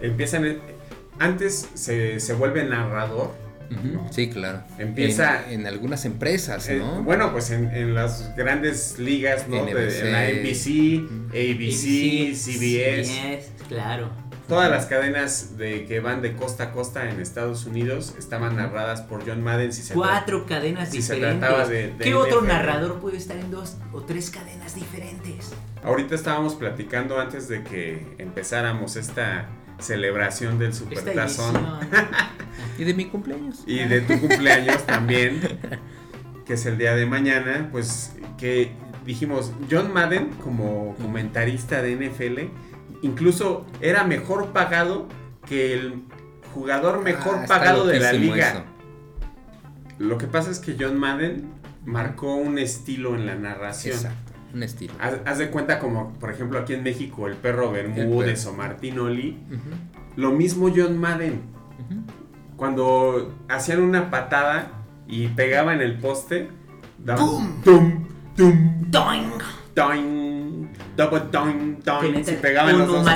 [0.00, 0.60] Empieza en el-
[1.18, 3.32] antes se, se vuelve narrador.
[4.10, 4.62] Sí, claro.
[4.78, 7.02] Empieza- en, en algunas empresas, Eh, ¿no?
[7.02, 9.62] bueno, pues en, en las grandes ligas, ¿no?
[9.66, 10.00] De- NBC.
[10.06, 13.04] en la NBC, ABC, CBS.
[13.04, 14.08] CBS, claro.
[14.48, 19.02] Todas las cadenas de que van de costa a costa en Estados Unidos estaban narradas
[19.02, 19.74] por John Madden.
[19.74, 21.46] Si se Cuatro cadenas si se diferentes.
[21.46, 25.50] trataba de- de ¿Qué otro narrador puede estar en dos o tres cadenas diferentes?
[25.84, 31.54] Ahorita estábamos platicando antes de que empezáramos esta celebración del Supertazón.
[32.78, 33.62] Y de mi cumpleaños.
[33.66, 35.40] y de tu cumpleaños también,
[36.46, 38.72] que es el día de mañana, pues que
[39.04, 42.38] dijimos, John Madden como comentarista de NFL,
[43.02, 45.08] incluso era mejor pagado
[45.48, 46.02] que el
[46.54, 48.48] jugador mejor Ah, está pagado de la liga.
[48.50, 48.64] eso.
[49.98, 51.48] Lo que pasa es que John Madden
[51.84, 53.96] marcó un estilo en la narración.
[53.96, 54.94] Exacto, un estilo.
[55.00, 59.38] Haz, haz de cuenta como, por ejemplo, aquí en México, el perro Bermúdez o Martinoli.
[59.48, 61.40] Ujú, Lo mismo John Madden.
[61.78, 62.00] ujú.
[62.56, 64.72] Cuando hacían una patada
[65.06, 66.48] y pegaba en el poste,
[66.98, 67.24] daban
[67.62, 67.62] tum,
[68.36, 69.30] tum, ¡Doing!
[69.76, 72.24] doing, double doing, doing.
[72.40, 73.06] Pegaban los dos.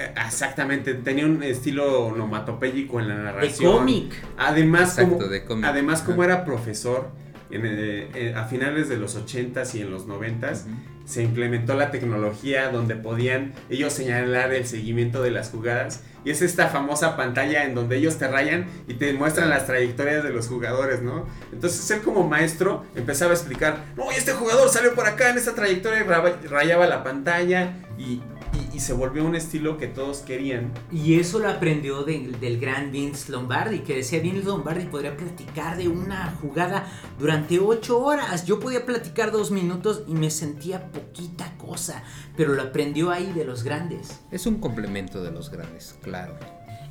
[0.00, 3.76] Eh, Exactamente, tenía un estilo onomatopéyico en la De narración.
[3.78, 4.12] cómic.
[4.36, 5.64] Además, Exacto, como, de cómic.
[5.64, 7.10] además como era profesor
[7.50, 10.64] en, eh, eh, a finales de los 80s y en los 90s,
[11.04, 16.02] se implementó la tecnología donde podían ellos señalar el seguimiento de las jugadas.
[16.24, 20.22] Y es esta famosa pantalla en donde ellos te rayan y te muestran las trayectorias
[20.22, 21.26] de los jugadores, ¿no?
[21.50, 25.54] Entonces él como maestro empezaba a explicar, no, este jugador salió por acá en esta
[25.54, 28.20] trayectoria y rayaba la pantalla y,
[28.54, 30.72] y- y se volvió un estilo que todos querían.
[30.92, 35.76] Y eso lo aprendió de- del gran Vince Lombardi, que decía Vince Lombardi podría platicar
[35.76, 36.86] de una jugada
[37.18, 38.44] durante ocho horas.
[38.46, 42.02] Yo podía platicar dos minutos y me sentía poquita cosa,
[42.36, 44.20] pero lo aprendió ahí de los grandes.
[44.30, 46.34] Es un complemento de los grandes, claro.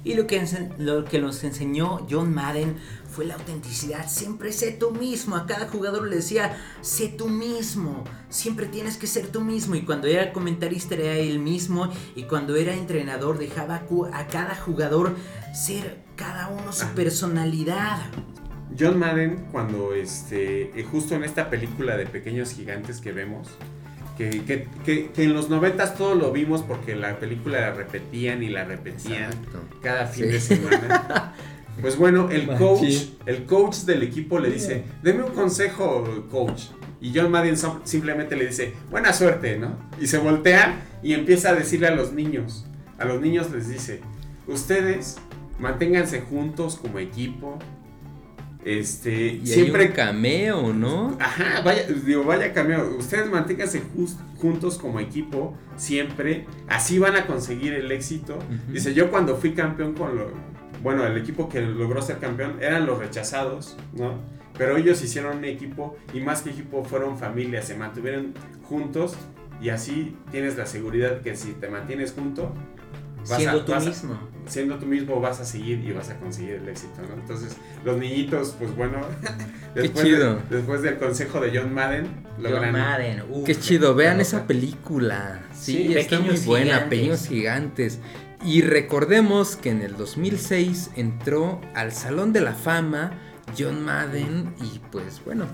[0.04, 0.42] Y lo que,
[0.78, 2.78] lo que nos enseñó John Madden
[3.10, 4.08] fue la autenticidad.
[4.08, 5.36] Siempre sé tú mismo.
[5.36, 8.06] A cada jugador le decía, sé tú mismo.
[8.30, 9.76] Siempre tienes que ser tú mismo.
[9.76, 11.90] Y cuando era comentarista era él mismo.
[12.16, 15.16] Y cuando era entrenador dejaba a cada jugador
[15.54, 18.00] ser cada uno su personalidad.
[18.78, 23.48] John Madden, cuando este, eh, justo en esta película de Pequeños Gigantes que vemos,
[24.18, 28.44] que, que- que- que en los noventas todo lo vimos porque la película la repetían
[28.44, 29.60] y la repetían Exacto.
[29.82, 30.32] cada fin Sí.
[30.32, 31.34] de semana.
[31.80, 36.64] Pues bueno, el coach, el coach del equipo le dice, deme un consejo, coach.
[37.00, 39.78] Y John Madden simplemente le dice, buena suerte, ¿no?
[40.00, 42.66] Y se voltea y empieza a decirle a los niños,
[42.98, 44.02] a los niños les dice,
[44.48, 45.18] ustedes
[45.60, 47.60] manténganse juntos como equipo.
[48.66, 51.16] Este, Y siempre hay un cameo, ¿no?
[51.22, 52.98] Ajá, vaya, digo, vaya cameo.
[52.98, 53.82] Ustedes manténganse
[54.38, 56.46] juntos como equipo, siempre.
[56.68, 58.40] Así van a conseguir el éxito.
[58.70, 60.32] Dice, yo cuando fui campeón con lo.
[60.84, 64.16] Bueno, el equipo que logró ser campeón eran los rechazados, ¿no?
[64.58, 68.34] Pero ellos hicieron un equipo y más que equipo fueron familia, se mantuvieron
[68.64, 69.16] juntos
[69.62, 72.54] y así tienes la seguridad que si te mantienes junto,
[73.24, 74.18] Siendo tú a- mismo.
[74.48, 77.14] siendo tú mismo vas a seguir y vas a conseguir el éxito, ¿no?
[77.22, 79.02] Entonces, los niñitos, pues bueno,
[79.76, 80.40] después, de- chido.
[80.50, 82.08] después del consejo de John Madden,
[82.40, 82.72] logran...
[82.72, 83.46] Madden, uf.
[83.46, 85.42] Qué chido, vean esa película.
[85.54, 86.90] Sí, Sí, está muy buena, Gigantes.
[86.90, 88.00] Pequeños Gigantes.
[88.46, 93.12] Y recordemos que en el 2006 entró al Salón de la Fama
[93.58, 95.46] John Madden y pues bueno.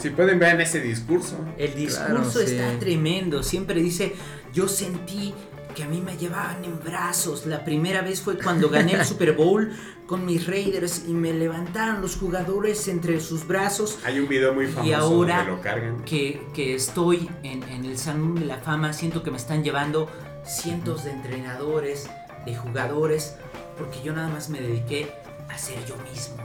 [0.00, 1.36] Si pueden ver ese discurso.
[1.56, 2.40] El discurso Claro, sí.
[2.40, 3.42] está tremendo.
[3.42, 4.14] Siempre dice,
[4.52, 5.34] yo sentí
[5.74, 7.46] que a mí me llevaban en brazos.
[7.46, 9.72] La primera vez fue cuando gané el Super Bowl
[10.06, 13.98] con mis Raiders y me levantaron los jugadores entre sus brazos.
[14.04, 16.04] Hay un video muy famoso Y ahora donde lo cargan.
[16.04, 20.08] que, que estoy en, en el Salón de la Fama, siento que me están llevando
[20.44, 22.08] cientos de entrenadores,
[22.46, 23.34] de jugadores,
[23.76, 25.12] porque yo nada más me dediqué
[25.48, 26.36] a ser yo mismo.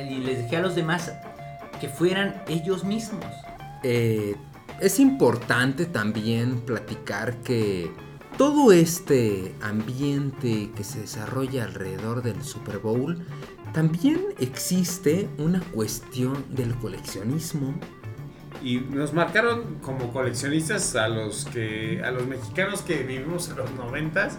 [0.00, 1.12] Y les dejé a los demás
[1.80, 3.26] que fueran ellos mismos.
[3.82, 4.36] Eh,
[4.80, 7.90] es importante también platicar que
[8.36, 13.18] todo este ambiente que se desarrolla alrededor del Super Bowl,
[13.72, 17.74] también existe una cuestión del coleccionismo.
[18.62, 23.72] Y nos marcaron como coleccionistas a los que a los mexicanos que vivimos en los
[23.72, 24.36] noventas,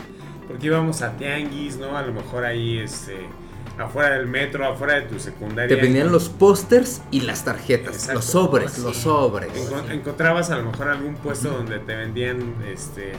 [0.48, 1.98] porque íbamos a tianguis, ¿no?
[1.98, 3.18] A lo mejor ahí este
[3.80, 5.76] afuera del metro, afuera de tu secundaria.
[5.76, 8.14] Te venían los pósters y las tarjetas, Exacto.
[8.16, 8.82] los sobres, Sí.
[8.82, 9.50] los sobres.
[9.54, 13.14] Encon- encontrabas a lo mejor algún puesto donde te vendían este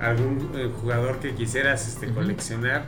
[0.00, 2.84] algún eh, jugador que quisieras este, coleccionar.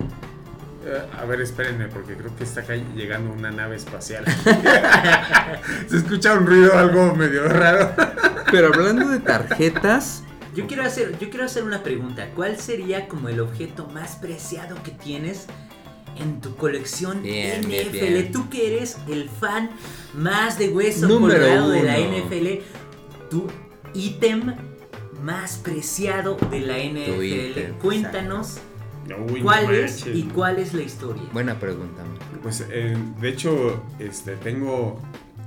[0.85, 4.25] Eh, a ver, espérenme, porque creo que está acá llegando una nave espacial.
[5.89, 7.93] Se escucha un ruido algo medio raro.
[8.51, 10.23] Pero hablando de tarjetas,
[10.55, 12.29] Yo quiero hacer, yo quiero hacer una pregunta.
[12.37, 15.47] ¿Cuál sería como el objeto más preciado que tienes
[16.17, 17.69] en tu colección Bien, NFL?
[17.69, 18.33] bien, bien.
[18.33, 19.71] Tú que eres el fan
[20.15, 22.19] más de hueso Número colorado de la uno.
[22.19, 22.47] NFL,
[23.31, 23.47] tu
[23.95, 24.55] ítem
[25.23, 27.23] más preciado de la NFL.
[27.25, 28.59] ítem, Cuéntanos
[29.31, 31.23] Uy, no cuál es y cuál es la historia.
[31.33, 32.03] buena pregunta.
[32.05, 32.19] man.
[32.43, 35.01] Pues eh, de hecho, este tengo.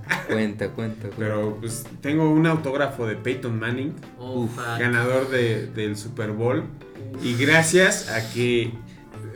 [0.28, 1.18] Cuenta, cuenta, cuenta.
[1.18, 4.48] Pero pues tengo un autógrafo de Peyton Manning, Oh,
[4.80, 6.64] ganador de- del Super Bowl.
[7.22, 8.72] Y gracias a que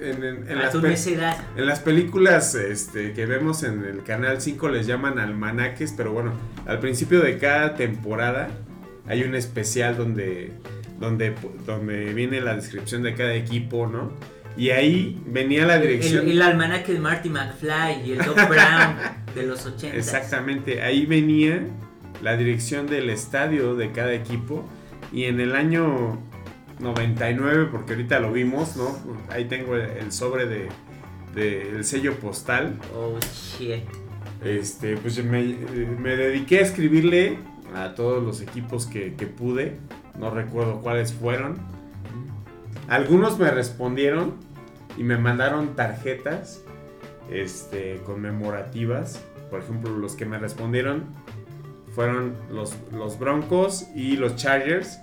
[0.01, 4.87] en, en- en A las en películas este, que vemos en el canal 5 les
[4.87, 6.33] llaman almanaques, pero bueno,
[6.65, 8.49] al principio de cada temporada
[9.07, 10.51] hay un especial donde,
[10.99, 11.33] donde,
[11.65, 14.11] donde viene la descripción de cada equipo, ¿no?
[14.57, 16.25] Y ahí venía la dirección.
[16.25, 18.95] El, el almanaque de Marty McFly y el Doc Brown
[19.35, 19.95] de los 80.
[19.95, 21.61] Exactamente, ahí venía
[22.21, 24.67] la dirección del estadio de cada equipo
[25.13, 26.19] y en el año
[26.81, 28.97] 99, porque ahorita lo vimos, ¿no?
[29.29, 30.69] Ahí tengo el, sobre de,
[31.35, 32.77] de- el sello postal.
[32.95, 33.17] Oh
[33.57, 33.83] shit.
[34.43, 35.43] Este, pues me,
[35.99, 37.37] me dediqué a escribirle
[37.75, 39.77] a todos los equipos que, que pude,
[40.19, 41.57] no recuerdo cuáles fueron.
[42.87, 44.33] Algunos me respondieron
[44.97, 46.63] y me mandaron tarjetas
[47.31, 49.21] este, conmemorativas.
[49.49, 51.05] Por ejemplo, los que me respondieron
[51.95, 54.99] fueron los, los Broncos y los Chargers,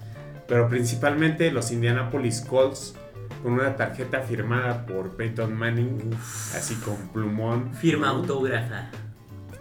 [0.49, 2.95] pero principalmente los Indianapolis Colts
[3.43, 6.11] con una tarjeta firmada por Peyton Manning,
[6.57, 7.73] así con plumón.
[7.75, 8.15] Firma ¿no?
[8.15, 8.91] autógrafa.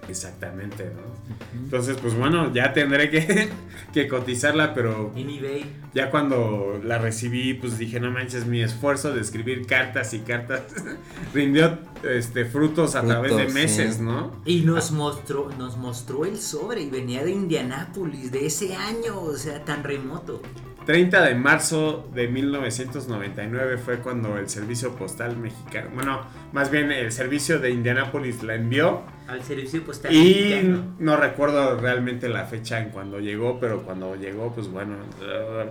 [0.10, 1.60] Exactamente, ¿no?
[1.64, 3.50] Entonces, pues bueno, ya tendré que,
[3.94, 5.66] que cotizarla, pero En eBay.
[5.94, 10.62] ya cuando la recibí, pues dije, no manches, mi esfuerzo de escribir cartas y cartas
[11.34, 14.02] rindió este, frutos a través de meses, sí.
[14.02, 14.42] ¿no?
[14.46, 19.36] Y nos mostró, nos mostró el sobre y venía de Indianápolis, de ese año, o
[19.36, 20.42] sea, tan remoto.
[20.88, 26.22] 30 de marzo de 1999 fue cuando el servicio postal mexicano, bueno,
[26.54, 30.96] más bien el servicio de Indianápolis la envió Al servicio postal y mexicano.
[31.00, 34.96] no recuerdo realmente la fecha en cuando llegó, pero cuando llegó, pues bueno,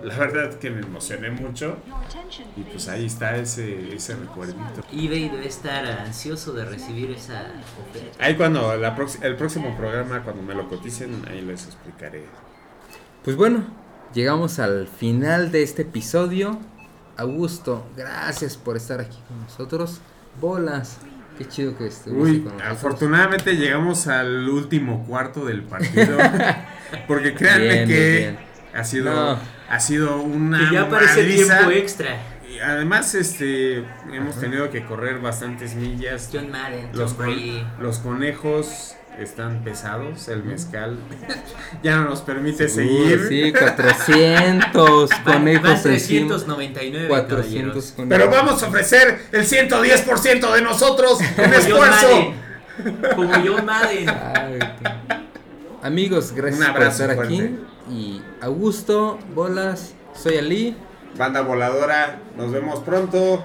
[0.03, 1.77] la, verdad que me emocioné mucho
[2.55, 4.83] y pues ahí está ese, ese recuerdito.
[4.93, 7.53] eBay debe estar ansioso de recibir esa
[7.89, 8.23] oferta.
[8.23, 12.25] Ahí cuando la el próximo programa, cuando me lo coticen, ahí les explicaré.
[13.23, 13.65] Pues bueno,
[14.13, 16.59] llegamos al final de este episodio.
[17.17, 20.01] Augusto, gracias por estar aquí con nosotros.
[20.39, 20.99] Bolas,
[21.37, 22.71] qué chido que estuviste Uy, con nosotros.
[22.77, 26.17] afortunadamente llegamos al último cuarto del partido.
[27.07, 28.39] porque créanme Bien, que bien,
[28.75, 29.39] ha sido No.
[29.69, 31.57] ha sido una Que ya parece madriza.
[31.57, 32.17] tiempo extra.
[32.53, 33.83] Y además este
[34.13, 36.29] hemos tenido que correr bastantes millas.
[36.31, 37.65] John Madden, Los, con- Brady.
[37.79, 40.97] los conejos están pesados, el mezcal
[41.83, 43.25] ya no nos permite seguir.
[43.29, 46.27] sí, 400 Van- conejos van encima.
[46.27, 47.91] 399 400 caballeros.
[47.95, 48.17] conejos.
[48.17, 52.33] Pero vamos a ofrecer el 110% de nosotros en esfuerzo.
[53.15, 53.33] Como.
[53.71, 55.17] Ay, qué-
[55.83, 57.33] Amigos, gracias Un por abrazo estar fuerte.
[57.35, 57.59] aquí.
[57.89, 60.75] Y Augusto, Bolas, soy Ali.
[61.17, 63.43] Banda voladora, nos vemos pronto.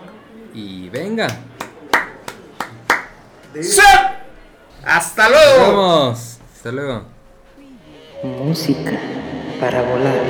[0.53, 1.29] Y venga.
[3.61, 3.81] ¡Sí!
[4.85, 5.77] ¡Hasta luego!
[5.77, 6.39] Vamos.
[6.55, 7.03] Hasta luego.
[8.23, 8.93] Música
[9.61, 10.23] para volar.